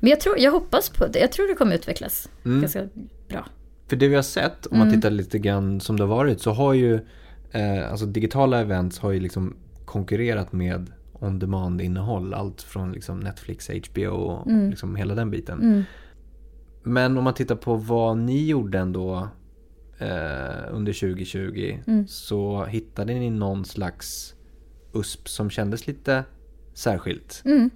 men 0.00 0.10
jag, 0.10 0.20
tror, 0.20 0.38
jag 0.38 0.52
hoppas 0.52 0.90
på 0.90 1.06
det. 1.06 1.18
Jag 1.18 1.32
tror 1.32 1.48
det 1.48 1.54
kommer 1.54 1.74
utvecklas 1.74 2.28
mm. 2.44 2.60
ganska 2.60 2.88
bra. 3.28 3.46
För 3.86 3.96
det 3.96 4.08
vi 4.08 4.14
har 4.14 4.22
sett, 4.22 4.66
om 4.66 4.78
man 4.78 4.88
mm. 4.88 5.00
tittar 5.00 5.10
lite 5.10 5.38
grann 5.38 5.80
som 5.80 5.96
det 5.96 6.02
har 6.02 6.08
varit, 6.08 6.40
så 6.40 6.50
har 6.50 6.74
ju 6.74 7.00
eh, 7.52 7.90
alltså 7.90 8.06
digitala 8.06 8.60
events 8.60 8.98
har 8.98 9.10
ju 9.10 9.20
liksom 9.20 9.56
konkurrerat 9.84 10.52
med 10.52 10.92
on-demand 11.12 11.80
innehåll. 11.80 12.34
Allt 12.34 12.62
från 12.62 12.92
liksom 12.92 13.20
Netflix, 13.20 13.70
HBO 13.90 14.10
och 14.10 14.46
mm. 14.46 14.70
liksom 14.70 14.96
hela 14.96 15.14
den 15.14 15.30
biten. 15.30 15.60
Mm. 15.60 15.82
Men 16.82 17.18
om 17.18 17.24
man 17.24 17.34
tittar 17.34 17.56
på 17.56 17.74
vad 17.74 18.18
ni 18.18 18.46
gjorde 18.46 18.78
ändå 18.78 19.28
eh, 19.98 20.64
under 20.70 20.92
2020 20.92 21.78
mm. 21.86 22.06
så 22.08 22.64
hittade 22.64 23.14
ni 23.14 23.30
någon 23.30 23.64
slags 23.64 24.34
USP 24.92 25.28
som 25.28 25.50
kändes 25.50 25.86
lite 25.86 26.24
särskilt. 26.74 27.42
Mm. 27.44 27.70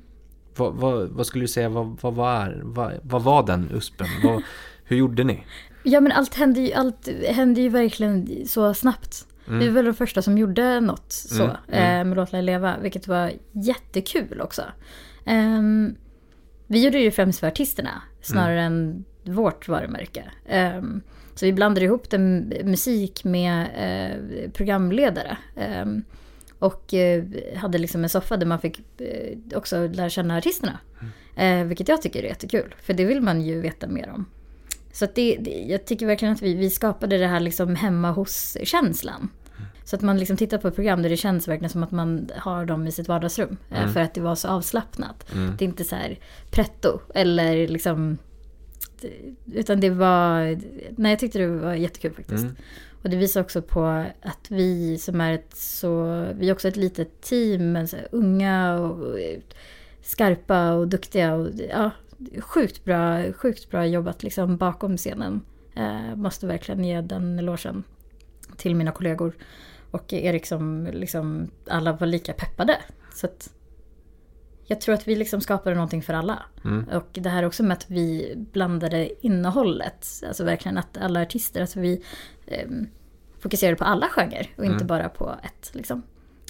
Vad, 0.57 0.75
vad, 0.75 1.09
vad, 1.09 1.27
skulle 1.27 1.45
du 1.45 1.49
säga, 1.49 1.69
vad, 1.69 1.99
vad, 2.01 2.15
var, 2.15 2.61
vad, 2.65 2.93
vad 3.03 3.23
var 3.23 3.47
den 3.47 3.71
USPen? 3.75 4.07
Vad, 4.25 4.43
hur 4.85 4.97
gjorde 4.97 5.25
ni? 5.25 5.45
Ja 5.83 6.01
men 6.01 6.13
allt 6.13 6.35
hände 6.35 6.61
ju, 6.61 6.73
allt 6.73 7.09
hände 7.29 7.61
ju 7.61 7.69
verkligen 7.69 8.47
så 8.47 8.75
snabbt. 8.75 9.27
Mm. 9.47 9.59
Vi 9.59 9.67
var 9.67 9.75
väl 9.75 9.85
de 9.85 9.95
första 9.95 10.23
som 10.23 10.39
gjorde 10.39 10.81
något 10.81 11.13
så 11.13 11.43
mm. 11.43 11.57
Mm. 11.69 12.01
Eh, 12.01 12.05
med 12.05 12.17
Låt 12.17 12.33
leva, 12.33 12.79
vilket 12.79 13.09
var 13.09 13.33
jättekul 13.53 14.41
också. 14.41 14.63
Um, 15.27 15.97
vi 16.67 16.85
gjorde 16.85 16.99
det 16.99 17.05
ju 17.05 17.11
främst 17.11 17.41
för 17.41 17.47
artisterna 17.47 18.03
snarare 18.21 18.61
mm. 18.61 18.73
än 18.73 19.05
vårt 19.35 19.69
varumärke. 19.69 20.25
Um, 20.79 21.03
så 21.35 21.47
vi 21.47 21.53
blandade 21.53 21.87
ihop 21.87 22.11
den 22.11 22.53
musik 22.65 23.25
med 23.25 23.67
eh, 23.77 24.51
programledare. 24.51 25.37
Um, 25.83 26.05
och 26.59 26.95
eh, 26.95 27.25
hade 27.57 27.79
liksom 27.79 28.03
en 28.03 28.09
soffa 28.09 28.37
där 28.37 28.47
man 28.47 28.61
fick 28.61 29.01
eh, 29.01 29.39
också 29.55 29.89
lära 29.89 30.09
känna 30.09 30.37
artisterna. 30.37 30.79
Mm. 31.37 31.69
Vilket 31.69 31.89
jag 31.89 32.03
tycker 32.03 32.23
är 32.23 32.29
jättekul. 32.29 32.75
För 32.83 32.95
det 32.95 33.05
vill 33.05 33.21
man 33.21 33.41
ju 33.41 33.61
veta 33.61 33.87
mer 33.87 34.11
om. 34.11 34.27
Så 34.93 35.07
det, 35.15 35.37
det, 35.37 35.51
jag 35.51 35.85
tycker 35.85 36.07
verkligen 36.07 36.35
att 36.35 36.43
vi, 36.43 36.55
vi 36.55 36.71
skapade 36.71 37.19
det 37.19 37.27
här 37.27 37.41
liksom 37.41 37.77
hemma 37.77 38.11
hos-känslan. 38.11 39.31
Så 39.85 39.97
att 39.97 40.03
man 40.03 40.19
liksom 40.19 40.37
tittar 40.37 40.59
på 40.59 40.69
ett 40.69 40.75
program 40.75 41.03
där 41.03 41.11
det 41.11 41.17
känns 41.17 41.49
verkligen 41.49 41.71
som 41.71 41.83
att 41.83 41.91
man 41.91 42.31
har 42.37 42.65
dem 42.67 42.87
i 42.87 42.93
sitt 42.93 43.09
vardagsrum. 43.09 43.57
Mm. 43.71 43.93
För 43.93 44.01
att 44.01 44.15
det 44.15 44.21
var 44.21 44.35
så 44.35 44.49
avslappnat. 44.49 45.33
Mm. 45.33 45.55
Det 45.59 45.65
är 45.65 45.67
inte 45.67 45.85
så 45.85 45.97
här 45.97 46.19
pretto 46.51 47.01
eller 47.15 47.69
liksom... 47.69 48.19
Utan 49.53 49.81
det 49.81 49.91
var... 49.91 50.59
Nej, 50.97 51.13
jag 51.13 51.19
tyckte 51.19 51.39
det 51.39 51.47
var 51.47 51.75
jättekul 51.75 52.13
faktiskt. 52.13 52.45
Mm. 52.45 52.57
Och 53.03 53.11
det 53.11 53.17
visar 53.17 53.41
också 53.41 53.63
på 53.63 54.05
att 54.23 54.47
vi 54.49 54.99
som 54.99 55.21
är 55.21 55.33
ett 55.33 55.57
så, 55.57 56.05
vi 56.35 56.49
är 56.49 56.53
också 56.53 56.69
ett 56.69 56.77
litet 56.77 57.21
team, 57.21 57.73
men 57.73 57.89
så 57.89 57.97
unga 58.11 58.75
och 58.75 59.19
skarpa 60.03 60.73
och 60.73 60.89
duktiga 60.89 61.35
och 61.35 61.49
ja, 61.71 61.91
sjukt 62.41 62.85
bra, 62.85 63.33
sjukt 63.33 63.71
bra 63.71 63.87
jobbat 63.87 64.23
liksom 64.23 64.57
bakom 64.57 64.97
scenen. 64.97 65.41
Eh, 65.75 66.17
måste 66.17 66.47
verkligen 66.47 66.85
ge 66.85 67.01
den 67.01 67.39
elogen 67.39 67.85
till 68.57 68.75
mina 68.75 68.93
kollegor. 68.93 69.35
Och 69.91 70.13
Erik 70.13 70.47
som 70.47 70.89
liksom, 70.93 71.51
alla 71.67 71.93
var 71.93 72.07
lika 72.07 72.33
peppade. 72.33 72.79
Så 73.15 73.27
att 73.27 73.51
jag 74.67 74.81
tror 74.81 74.95
att 74.95 75.09
vi 75.09 75.17
liksom 75.17 75.41
skapade 75.41 75.75
någonting 75.75 76.03
för 76.03 76.15
alla. 76.15 76.43
Mm. 76.65 76.89
Och 76.89 77.09
det 77.13 77.29
här 77.29 77.45
också 77.45 77.63
med 77.63 77.73
att 77.73 77.91
vi 77.91 78.35
blandade 78.53 79.27
innehållet. 79.27 80.07
Alltså 80.27 80.45
verkligen 80.45 80.79
att 80.79 80.97
alla 80.97 81.23
artister, 81.23 81.61
alltså 81.61 81.81
vi 81.81 82.03
eh, 82.47 82.69
fokuserade 83.39 83.77
på 83.77 83.85
alla 83.85 84.09
genrer 84.09 84.51
och 84.57 84.65
inte 84.65 84.77
mm. 84.77 84.87
bara 84.87 85.09
på 85.09 85.37
ett. 85.43 85.71
Liksom. 85.75 86.03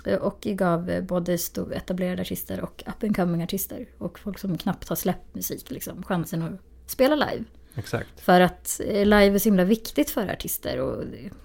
Och 0.06 0.40
gav 0.40 1.02
både 1.02 1.38
etablerade 1.74 2.22
artister 2.22 2.60
och 2.60 2.84
up 2.86 3.02
and 3.02 3.16
coming 3.16 3.42
artister 3.42 3.86
och 3.98 4.18
folk 4.18 4.38
som 4.38 4.58
knappt 4.58 4.88
har 4.88 4.96
släppt 4.96 5.34
musik 5.34 5.70
liksom, 5.70 6.02
chansen 6.02 6.42
att 6.42 6.60
spela 6.90 7.14
live. 7.14 7.44
Exakt. 7.74 8.20
För 8.20 8.40
att 8.40 8.80
eh, 8.86 9.04
live 9.04 9.34
är 9.34 9.38
så 9.38 9.44
himla 9.44 9.64
viktigt 9.64 10.10
för 10.10 10.32
artister 10.32 10.80
och 10.80 11.04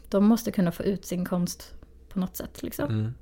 de 0.10 0.26
måste 0.26 0.52
kunna 0.52 0.72
få 0.72 0.84
ut 0.84 1.06
sin 1.06 1.26
konst 1.26 1.74
på 2.10 2.20
något 2.20 2.36
sätt. 2.36 2.64
Liksom. 2.64 2.90
Mm. 2.90 3.14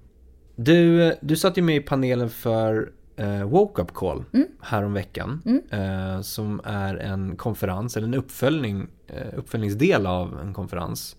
Du, 0.56 1.14
du 1.22 1.36
satt 1.36 1.58
ju 1.58 1.62
med 1.62 1.76
i 1.76 1.82
panelen 1.82 2.30
för 2.30 2.92
eh, 3.16 3.44
Woke 3.44 3.82
Up 3.82 3.94
Call 3.94 4.24
mm. 4.34 4.48
häromveckan. 4.62 5.42
Mm. 5.46 5.62
Eh, 5.70 6.22
som 6.22 6.62
är 6.64 6.96
en 6.96 7.36
konferens, 7.36 7.98
eller 7.98 8.08
en 8.08 8.14
uppföljning, 8.14 8.88
eh, 9.08 9.38
uppföljningsdel 9.38 10.06
av 10.06 10.40
en 10.40 10.54
konferens. 10.54 11.16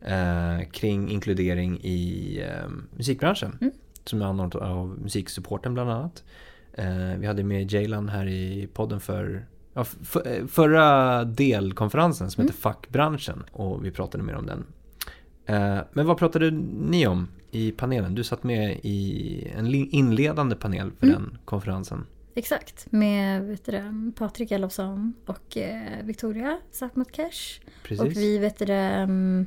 Eh, 0.00 0.68
kring 0.70 1.10
inkludering 1.10 1.80
i 1.80 2.38
eh, 2.48 2.70
musikbranschen. 2.96 3.58
Mm. 3.60 3.72
Som 4.04 4.22
är 4.22 4.26
anordnat 4.26 4.62
av 4.62 4.98
musiksupporten 4.98 5.74
bland 5.74 5.90
annat. 5.90 6.24
Eh, 6.72 7.18
vi 7.18 7.26
hade 7.26 7.44
med 7.44 7.72
Jaylan 7.72 8.08
här 8.08 8.26
i 8.26 8.68
podden 8.72 9.00
för 9.00 9.46
ja, 9.74 9.84
för, 9.84 10.46
förra 10.46 11.24
delkonferensen 11.24 12.30
som 12.30 12.40
mm. 12.40 12.48
heter 12.48 12.60
Fackbranschen. 12.60 13.44
Och 13.52 13.84
vi 13.84 13.90
pratade 13.90 14.24
mer 14.24 14.34
om 14.34 14.46
den. 14.46 14.64
Eh, 15.46 15.78
men 15.92 16.06
vad 16.06 16.18
pratade 16.18 16.50
ni 16.50 17.06
om 17.06 17.28
i 17.50 17.72
panelen? 17.72 18.14
Du 18.14 18.24
satt 18.24 18.42
med 18.42 18.80
i 18.82 19.52
en 19.56 19.66
inledande 19.74 20.56
panel 20.56 20.90
för 20.98 21.06
mm. 21.06 21.22
den 21.22 21.38
konferensen. 21.44 22.06
exakt. 22.34 22.92
Med 22.92 23.44
vet 23.44 23.64
du 23.64 24.12
Patrik 24.16 24.50
Elofsson 24.50 25.14
och 25.26 25.56
eh, 25.56 26.04
Victoria. 26.04 26.58
Precis. 27.82 28.00
Och 28.00 28.12
vi, 28.16 28.38
vet 28.38 28.58
du 28.58 28.72
mm, 28.72 29.46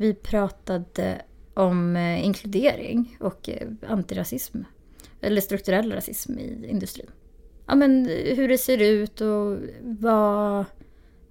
vi 0.00 0.14
pratade 0.14 1.22
om 1.54 1.96
eh, 1.96 2.24
inkludering 2.24 3.16
och 3.20 3.48
eh, 3.48 3.68
antirasism. 3.88 4.58
Eller 5.20 5.40
strukturell 5.40 5.92
rasism 5.92 6.38
i 6.38 6.66
industrin. 6.68 7.10
Ja 7.66 7.74
men 7.74 8.06
eh, 8.06 8.36
hur 8.36 8.48
det 8.48 8.58
ser 8.58 8.82
ut 8.82 9.20
och 9.20 9.58
vad, 9.80 10.64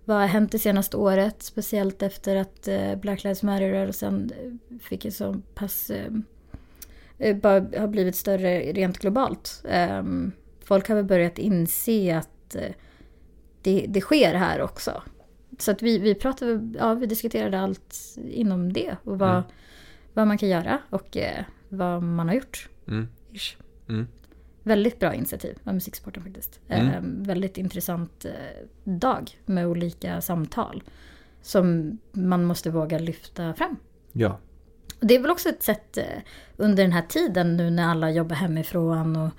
vad 0.05 0.17
har 0.17 0.27
hänt 0.27 0.51
det 0.51 0.59
senaste 0.59 0.97
året. 0.97 1.43
Speciellt 1.43 2.03
efter 2.03 2.35
att 2.35 2.67
eh, 2.67 2.95
Black 2.95 3.23
Lives 3.23 3.43
Matter-rörelsen 3.43 4.31
eh, 4.39 4.77
fick 4.79 5.05
en 5.05 5.11
så 5.11 5.41
pass... 5.55 5.89
Eh, 5.89 6.11
eh, 7.17 7.35
bara 7.35 7.79
har 7.79 7.87
blivit 7.87 8.15
större 8.15 8.59
rent 8.59 8.97
globalt. 8.97 9.63
Ehm, 9.69 10.31
folk 10.63 10.87
har 10.87 10.95
väl 10.95 11.05
börjat 11.05 11.37
inse 11.37 12.17
att 12.17 12.55
eh, 12.55 12.73
det, 13.61 13.85
det 13.87 14.01
sker 14.01 14.33
här 14.33 14.61
också. 14.61 15.03
Så 15.59 15.71
att 15.71 15.81
vi, 15.81 15.97
vi 15.97 16.15
pratade, 16.15 16.77
ja 16.79 16.93
vi 16.93 17.05
diskuterade 17.05 17.59
allt 17.59 17.95
inom 18.31 18.73
det 18.73 18.95
och 19.03 19.19
vad, 19.19 19.29
Mm. 19.29 19.43
vad 20.13 20.27
man 20.27 20.37
kan 20.37 20.49
göra 20.49 20.79
och 20.89 21.17
eh, 21.17 21.43
vad 21.69 22.03
man 22.03 22.27
har 22.27 22.35
gjort. 22.35 22.69
Mm. 22.87 23.07
Mm. 23.89 24.07
Väldigt 24.63 24.99
bra 24.99 25.13
initiativ 25.13 25.57
av 25.63 25.73
musiksporten 25.73 26.23
faktiskt. 26.23 26.59
Eh, 26.67 26.99
väldigt 27.01 27.57
intressant 27.57 28.25
eh, 28.25 28.31
dag 28.83 29.31
med 29.45 29.67
olika 29.67 30.21
samtal. 30.21 30.83
Som 31.41 31.97
man 32.11 32.43
måste 32.45 32.69
våga 32.69 32.99
lyfta 32.99 33.53
fram. 33.53 33.75
Ja. 34.11 34.39
Och 34.99 35.07
det 35.07 35.15
är 35.15 35.19
väl 35.19 35.31
också 35.31 35.49
ett 35.49 35.63
sätt 35.63 35.97
eh, 35.97 36.03
under 36.57 36.83
den 36.83 36.91
här 36.91 37.01
tiden 37.01 37.57
nu 37.57 37.69
när 37.69 37.83
alla 37.87 38.11
jobbar 38.11 38.35
hemifrån 38.35 39.15
och 39.15 39.29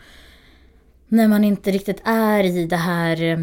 när 1.09 1.29
man 1.29 1.45
inte 1.45 1.71
riktigt 1.71 2.03
är 2.05 2.45
i 2.45 2.67
det 2.67 2.77
här 2.77 3.23
eh, 3.23 3.39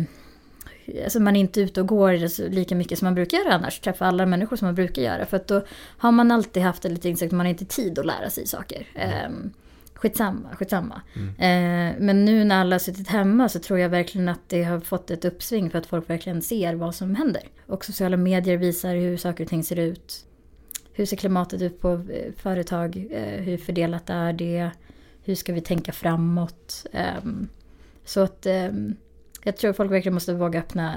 Alltså 1.04 1.19
man 1.19 1.36
är 1.36 1.39
inte 1.39 1.62
ute 1.62 1.82
och 1.82 1.88
går 1.88 2.50
lika 2.50 2.76
mycket 2.76 3.00
som 3.00 3.06
man 3.06 3.15
brukar 3.15 3.38
göra 3.38 3.54
annars. 3.54 3.80
Träffa 3.80 4.06
alla 4.06 4.26
människor 4.26 4.56
som 4.56 4.65
man 4.65 4.76
brukar 4.76 5.02
göra. 5.02 5.26
För 5.26 5.38
att 5.38 5.47
då 5.47 5.62
har 5.97 6.12
man 6.12 6.32
alltid 6.32 6.63
haft 6.63 6.86
en 6.86 6.93
liten 6.93 7.12
insikt 7.12 7.32
man 7.32 7.45
har 7.45 7.52
inte 7.52 7.65
tid 7.65 8.00
att 8.00 8.06
lära 8.06 8.30
sig 8.30 8.47
saker. 8.47 8.88
Mm. 8.95 9.52
Skitsamma, 9.93 10.56
skitsamma. 10.56 11.02
Eh, 11.15 11.95
men 12.00 12.26
nu 12.26 12.43
när 12.43 12.62
alla 12.62 12.73
har 12.73 12.80
suttit 12.80 13.08
hemma 13.08 13.50
så 13.50 13.60
tror 13.60 13.80
jag 13.80 13.89
verkligen 13.89 14.30
att 14.30 14.41
det 14.47 14.63
har 14.63 14.80
fått 14.80 15.12
ett 15.12 15.26
uppsving 15.26 15.69
för 15.69 15.78
att 15.78 15.86
folk 15.86 16.10
verkligen 16.10 16.41
ser 16.41 16.76
vad 16.76 16.95
som 16.95 17.15
händer. 17.15 17.43
Och 17.65 17.86
sociala 17.86 18.17
medier 18.17 18.58
visar 18.58 18.95
hur 18.95 19.17
saker 19.17 19.43
och 19.43 19.50
ting 19.50 19.63
ser 19.63 19.80
ut. 19.80 20.26
Hur 20.93 21.06
ser 21.06 21.17
klimatet 21.17 21.62
ut 21.62 21.82
på 21.82 21.93
eh, 21.93 22.34
företag? 22.38 23.08
Eh, 23.12 23.43
hur 23.43 23.58
fördelat 23.58 24.10
är 24.10 24.34
det? 24.34 24.71
Hur 25.23 25.36
ska 25.36 25.54
vi 25.54 25.62
tänka 25.62 25.91
framåt? 25.91 26.86
Ehm, 26.91 27.47
så 28.06 28.19
att 28.19 28.45
ehm, 28.45 28.95
jag 29.47 29.57
tror 29.57 29.73
folk 29.73 29.91
verkligen 29.91 30.13
måste 30.13 30.33
våga 30.33 30.60
öppna 30.60 30.95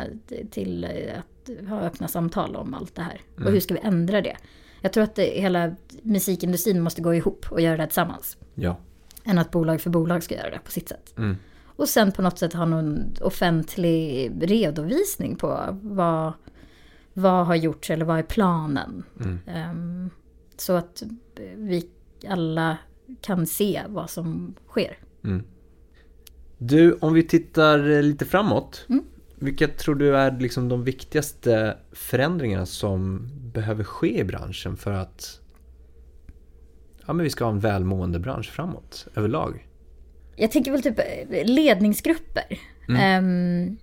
till 0.50 0.86
att 1.16 1.68
ha 1.68 1.80
öppna 1.80 2.08
samtal 2.08 2.56
om 2.56 2.74
allt 2.74 2.94
det 2.94 3.02
här. 3.02 3.20
Och 3.36 3.52
hur 3.52 3.60
ska 3.60 3.74
vi 3.74 3.80
ändra 3.80 4.20
det? 4.20 4.36
Jag 4.80 4.92
tror 4.92 5.04
att 5.04 5.14
det, 5.14 5.22
hela 5.22 5.74
musikindustrin 6.02 6.80
måste 6.80 7.02
gå 7.02 7.14
ihop 7.14 7.46
och 7.50 7.60
göra 7.60 7.76
det 7.76 7.86
tillsammans. 7.86 8.36
Ja. 8.54 8.76
Än 9.24 9.38
att 9.38 9.50
bolag 9.50 9.80
för 9.80 9.90
bolag 9.90 10.22
ska 10.22 10.34
göra 10.34 10.50
det 10.50 10.60
på 10.64 10.70
sitt 10.70 10.88
sätt. 10.88 11.14
Mm. 11.18 11.36
Och 11.64 11.88
sen 11.88 12.12
på 12.12 12.22
något 12.22 12.38
sätt 12.38 12.52
ha 12.52 12.64
någon 12.64 13.14
offentlig 13.20 14.32
redovisning 14.40 15.36
på 15.36 15.78
vad, 15.82 16.32
vad 17.12 17.46
har 17.46 17.54
gjorts 17.54 17.90
eller 17.90 18.04
vad 18.04 18.18
är 18.18 18.22
planen. 18.22 19.02
Mm. 19.20 19.38
Ehm, 19.46 20.10
så 20.56 20.72
att 20.72 21.02
vi 21.56 21.88
alla 22.28 22.76
kan 23.20 23.46
se 23.46 23.82
vad 23.88 24.10
som 24.10 24.54
sker. 24.68 24.98
Mm. 25.24 25.44
Du, 26.62 26.92
om 27.00 27.14
vi 27.14 27.22
tittar 27.22 27.90
eh, 27.90 28.02
lite 28.02 28.24
framåt. 28.24 28.86
Mm. 28.88 29.04
Vilka 29.34 29.68
tror 29.68 29.94
du 29.94 30.16
är 30.16 30.38
liksom 30.40 30.68
de 30.68 30.84
viktigaste 30.84 31.76
förändringarna 31.92 32.66
som 32.66 33.28
behöver 33.52 33.84
ske 33.84 34.18
i 34.20 34.24
branschen 34.24 34.76
för 34.76 34.92
att 34.92 35.40
ja, 37.06 37.12
men 37.12 37.24
vi 37.24 37.30
ska 37.30 37.44
ha 37.44 37.52
en 37.52 37.60
välmående 37.60 38.18
bransch 38.18 38.50
framåt 38.50 39.06
överlag? 39.14 39.66
Jag 40.36 40.50
tänker 40.50 40.70
väl 40.72 40.82
typ 40.82 40.98
eh, 40.98 41.44
ledningsgrupper. 41.44 42.58
ehm, 42.98 43.76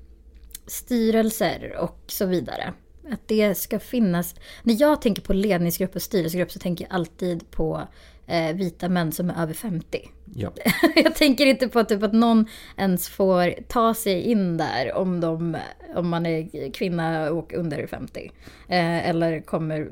styrelser 0.67 1.75
och 1.79 2.03
så 2.07 2.25
vidare. 2.25 2.73
Att 3.11 3.27
det 3.27 3.55
ska 3.55 3.79
finnas. 3.79 4.35
När 4.63 4.81
jag 4.81 5.01
tänker 5.01 5.21
på 5.21 5.33
ledningsgrupp 5.33 5.95
och 5.95 6.01
styrelsegrupp 6.01 6.51
så 6.51 6.59
tänker 6.59 6.85
jag 6.85 6.93
alltid 6.93 7.51
på 7.51 7.87
eh, 8.27 8.55
vita 8.55 8.89
män 8.89 9.11
som 9.11 9.29
är 9.29 9.41
över 9.43 9.53
50. 9.53 10.09
Ja. 10.35 10.51
jag 10.95 11.15
tänker 11.15 11.45
inte 11.45 11.67
på 11.67 11.83
typ 11.83 12.03
att 12.03 12.13
någon 12.13 12.45
ens 12.77 13.09
får 13.09 13.63
ta 13.67 13.93
sig 13.93 14.21
in 14.21 14.57
där 14.57 14.93
om, 14.95 15.19
de, 15.19 15.57
om 15.95 16.09
man 16.09 16.25
är 16.25 16.71
kvinna 16.71 17.31
och 17.31 17.53
under 17.53 17.87
50. 17.87 18.31
Eh, 18.67 19.09
eller 19.09 19.41
kommer, 19.41 19.89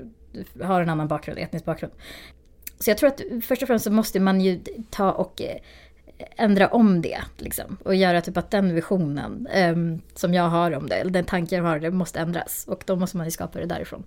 har 0.62 0.82
en 0.82 0.90
annan 0.90 1.08
bakgrund, 1.08 1.40
etnisk 1.40 1.66
bakgrund. 1.66 1.94
Så 2.80 2.90
jag 2.90 2.98
tror 2.98 3.10
att 3.10 3.22
först 3.44 3.62
och 3.62 3.68
främst 3.68 3.86
så 3.86 3.92
måste 3.92 4.20
man 4.20 4.42
ju 4.42 4.62
ta 4.90 5.12
och 5.12 5.42
eh, 5.42 5.58
ändra 6.38 6.68
om 6.68 7.02
det. 7.02 7.22
Liksom, 7.38 7.78
och 7.84 7.96
göra 7.96 8.22
typ 8.22 8.38
att 8.38 8.52
den 8.52 8.76
visionen 8.76 9.48
ehm, 9.52 10.02
som 10.14 10.34
jag 10.34 10.50
har 10.50 10.72
om 10.72 10.90
det, 10.90 10.96
eller 10.96 11.12
den 11.12 11.26
tanken 11.26 11.58
jag 11.58 11.66
har, 11.66 11.80
det 11.80 11.92
måste 11.92 12.20
ändras. 12.20 12.66
Och 12.68 12.84
då 12.86 12.96
måste 12.96 13.18
man 13.18 13.28
ju 13.28 13.32
skapa 13.32 13.60
det 13.60 13.66
därifrån. 13.66 14.04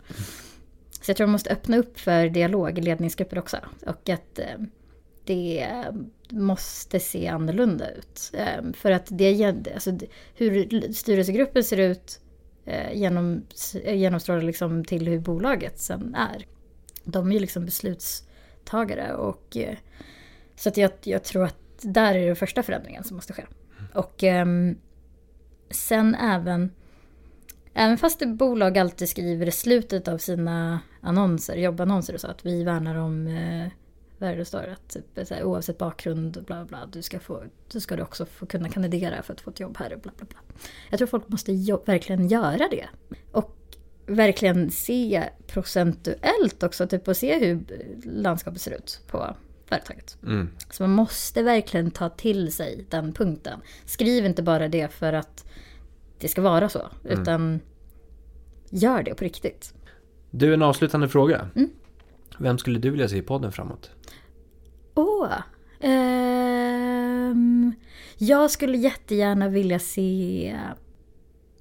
Så 1.01 1.11
jag 1.11 1.17
tror 1.17 1.27
man 1.27 1.33
måste 1.33 1.51
öppna 1.51 1.77
upp 1.77 1.99
för 1.99 2.29
dialog 2.29 2.79
i 2.79 2.83
ledningsgrupper 2.83 3.39
också. 3.39 3.57
Och 3.87 4.09
att 4.09 4.39
eh, 4.39 4.59
det 5.25 5.67
måste 6.31 7.01
se 7.01 7.29
annorlunda 7.29 7.91
ut. 7.91 8.31
Eh, 8.35 8.73
för 8.73 8.91
att 8.91 9.07
det, 9.11 9.45
alltså, 9.75 9.99
hur 10.35 10.93
styrelsegruppen 10.93 11.65
ser 11.65 11.77
ut 11.77 12.21
eh, 12.65 12.93
genom, 12.93 13.43
genomstrålar 13.85 14.43
liksom 14.43 14.85
till 14.85 15.09
hur 15.09 15.19
bolaget 15.19 15.81
sen 15.81 16.15
är. 16.15 16.47
De 17.05 17.29
är 17.29 17.33
ju 17.33 17.41
liksom 17.41 17.65
beslutstagare 17.65 19.15
och 19.15 19.57
så 20.57 20.69
att 20.69 20.77
jag, 20.77 20.91
jag 21.03 21.25
tror 21.25 21.45
att 21.45 21.57
där 21.83 22.15
är 22.15 22.27
den 22.27 22.37
första 22.37 22.63
förändringen 22.63 23.05
som 23.05 23.17
måste 23.17 23.33
ske. 23.33 23.45
Och 23.95 24.25
ehm, 24.25 24.79
sen 25.71 26.15
även, 26.15 26.71
även 27.79 27.99
fast 27.99 28.27
bolag 28.27 28.79
alltid 28.79 29.09
skriver 29.09 29.47
i 29.47 29.53
slutet 29.53 30.09
av 30.09 30.19
sina 30.19 30.81
annonser, 31.01 31.57
jobbannonser 31.57 32.15
och 32.15 32.21
så, 32.21 32.27
att 32.27 32.47
vi 32.47 32.65
värnar 32.65 32.95
om 32.95 33.27
eh, 33.27 33.69
vad 34.19 34.29
är 34.29 34.33
det 34.33 34.41
det 34.41 34.45
står? 34.45 34.69
Att 34.69 34.89
typ, 34.89 35.31
här, 35.31 35.45
oavsett 35.45 35.79
bakgrund, 35.79 36.45
bla 36.47 36.65
bla, 36.65 36.87
du 36.93 37.03
ska, 37.03 37.21
få, 37.21 37.43
så 37.69 37.81
ska 37.81 37.97
du 37.97 38.03
också 38.03 38.27
få 38.27 38.47
kunna 38.47 38.69
kandidera 38.69 39.23
för 39.23 39.33
att 39.33 39.41
få 39.41 39.51
ett 39.51 39.61
jobb 39.61 39.77
här. 39.79 39.89
Bla, 39.89 40.13
bla, 40.17 40.27
bla. 40.27 40.39
Jag 40.91 40.99
tror 40.99 41.09
folk 41.09 41.29
måste 41.29 41.53
jo- 41.53 41.83
verkligen 41.87 42.29
göra 42.29 42.69
det. 42.71 42.89
Och 43.33 43.57
verkligen 44.07 44.71
se 44.71 45.25
procentuellt 45.47 46.63
också, 46.63 46.87
typ 46.87 47.09
och 47.09 47.17
se 47.17 47.39
hur 47.39 47.65
landskapet 48.05 48.61
ser 48.61 48.71
ut 48.71 49.01
på 49.07 49.37
företaget. 49.67 50.19
Mm. 50.23 50.51
Så 50.71 50.83
man 50.83 50.91
måste 50.91 51.43
verkligen 51.43 51.91
ta 51.91 52.09
till 52.09 52.53
sig 52.53 52.87
den 52.89 53.13
punkten. 53.13 53.61
Skriv 53.85 54.27
inte 54.27 54.43
bara 54.43 54.69
det 54.69 54.89
för 54.89 55.13
att 55.13 55.48
det 56.21 56.29
ska 56.29 56.43
vara 56.43 56.69
så, 56.69 56.89
utan 57.05 57.61
gör 58.71 59.03
det 59.03 59.15
på 59.15 59.25
riktigt. 59.25 59.75
Du, 60.31 60.55
en 60.55 60.63
avslutande 60.63 61.09
fråga. 61.09 61.49
Mm. 61.57 61.71
Vem 62.39 62.59
skulle 62.59 62.79
du 62.79 62.91
vilja 62.91 63.09
se 63.09 63.17
i 63.17 63.23
podden 63.23 63.53
framåt? 63.53 63.91
Åh! 64.95 65.33
ehm, 65.81 67.73
jag 68.19 68.51
skulle 68.51 68.79
jättegärna 68.79 69.49
vilja 69.49 69.79
se 69.79 70.57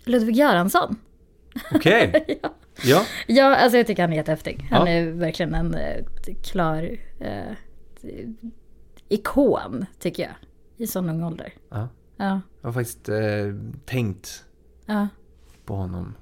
Ludvig 0.04 0.36
Göransson. 0.36 0.96
Okej. 1.76 2.26
Ja. 2.84 3.06
Ja, 3.28 3.56
alltså 3.56 3.78
jag 3.78 3.88
tycker 3.88 4.04
han 4.04 4.12
är 4.13 4.17
jättehäftig. 4.17 4.67
Han 4.72 4.88
Ja. 4.88 4.93
är 4.93 5.12
verkligen 5.12 5.54
en 5.56 5.74
eh, 5.76 6.06
klar 6.43 6.98
eh, 7.20 7.54
ikon, 9.10 9.86
tycker 10.00 10.24
jag. 10.24 10.32
I 10.78 10.88
sån 10.88 11.10
ung 11.10 11.24
ålder. 11.24 11.54
ja. 11.70 11.88
Ja, 12.17 12.41
Jag 12.62 12.67
har 12.67 12.74
faktiskt 12.74 13.10
eh, 13.10 13.17
tänkt 13.86 14.46
ja. 14.88 15.08
på 15.65 15.76
honom. 15.76 16.13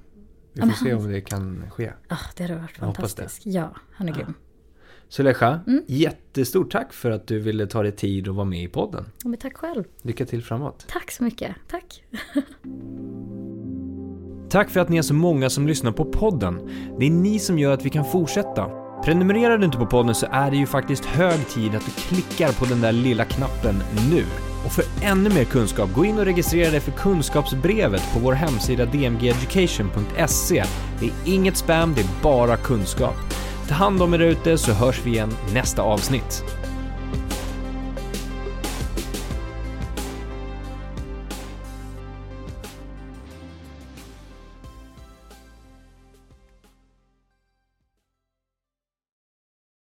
Vi 0.52 0.60
Ja, 0.60 0.66
får 0.66 0.84
se 0.84 0.90
han- 0.92 1.04
om 1.04 1.12
det 1.12 1.20
kan 1.20 1.70
ske. 1.70 1.92
Ah, 2.08 2.16
det 2.36 2.42
hade 2.44 2.56
varit 2.60 2.76
fantastiskt. 2.76 3.46
Ja, 3.46 3.70
han 3.92 4.08
är 4.08 4.12
grym. 4.12 4.34
Suleja, 5.08 5.60
Mm. 5.66 5.82
jättestort 5.86 6.70
tack 6.72 6.92
för 6.92 7.10
att 7.10 7.26
du 7.26 7.38
ville 7.38 7.66
ta 7.66 7.82
dig 7.82 7.92
tid 7.92 8.28
och 8.28 8.34
vara 8.34 8.44
med 8.44 8.62
i 8.62 8.68
podden. 8.68 9.04
Ja, 9.22 9.28
Men 9.28 9.38
tack 9.38 9.56
själv. 9.56 9.84
Lycka 10.02 10.26
till 10.26 10.42
framåt. 10.42 10.84
Tack 10.88 11.10
så 11.10 11.24
mycket. 11.24 11.56
Tack. 11.68 12.02
Tack 14.50 14.70
för 14.70 14.80
att 14.80 14.88
ni 14.88 14.96
är 14.96 15.02
så 15.02 15.14
många 15.14 15.50
som 15.50 15.66
lyssnar 15.66 15.92
på 15.92 16.04
podden. 16.04 16.70
Det 16.98 17.06
är 17.06 17.10
ni 17.10 17.38
som 17.38 17.58
gör 17.58 17.72
att 17.72 17.84
vi 17.84 17.90
kan 17.90 18.04
fortsätta. 18.04 18.85
Prenumererar 19.04 19.58
du 19.58 19.64
inte 19.64 19.78
på 19.78 19.86
podden 19.86 20.14
så 20.14 20.26
är 20.30 20.50
det 20.50 20.56
ju 20.56 20.66
faktiskt 20.66 21.04
hög 21.04 21.48
tid 21.48 21.74
att 21.74 21.84
du 21.84 21.90
klickar 21.90 22.52
på 22.52 22.64
den 22.64 22.80
där 22.80 22.92
lilla 22.92 23.24
knappen 23.24 23.82
nu. 24.10 24.24
Och 24.64 24.72
för 24.72 24.84
ännu 25.02 25.30
mer 25.30 25.44
kunskap, 25.44 25.92
gå 25.94 26.04
in 26.04 26.18
och 26.18 26.24
registrera 26.24 26.70
dig 26.70 26.80
för 26.80 26.92
kunskapsbrevet 26.92 28.12
på 28.12 28.18
vår 28.18 28.32
hemsida 28.32 28.84
dmgeducation.se. 28.84 30.64
Det 31.00 31.06
är 31.06 31.12
inget 31.34 31.56
spam, 31.56 31.94
det 31.94 32.00
är 32.00 32.22
bara 32.22 32.56
kunskap. 32.56 33.16
Ta 33.68 33.74
hand 33.74 34.02
om 34.02 34.14
er 34.14 34.18
där 34.18 34.26
ute 34.26 34.58
så 34.58 34.72
hörs 34.72 35.00
vi 35.04 35.10
igen 35.10 35.32
nästa 35.54 35.82
avsnitt. 35.82 36.44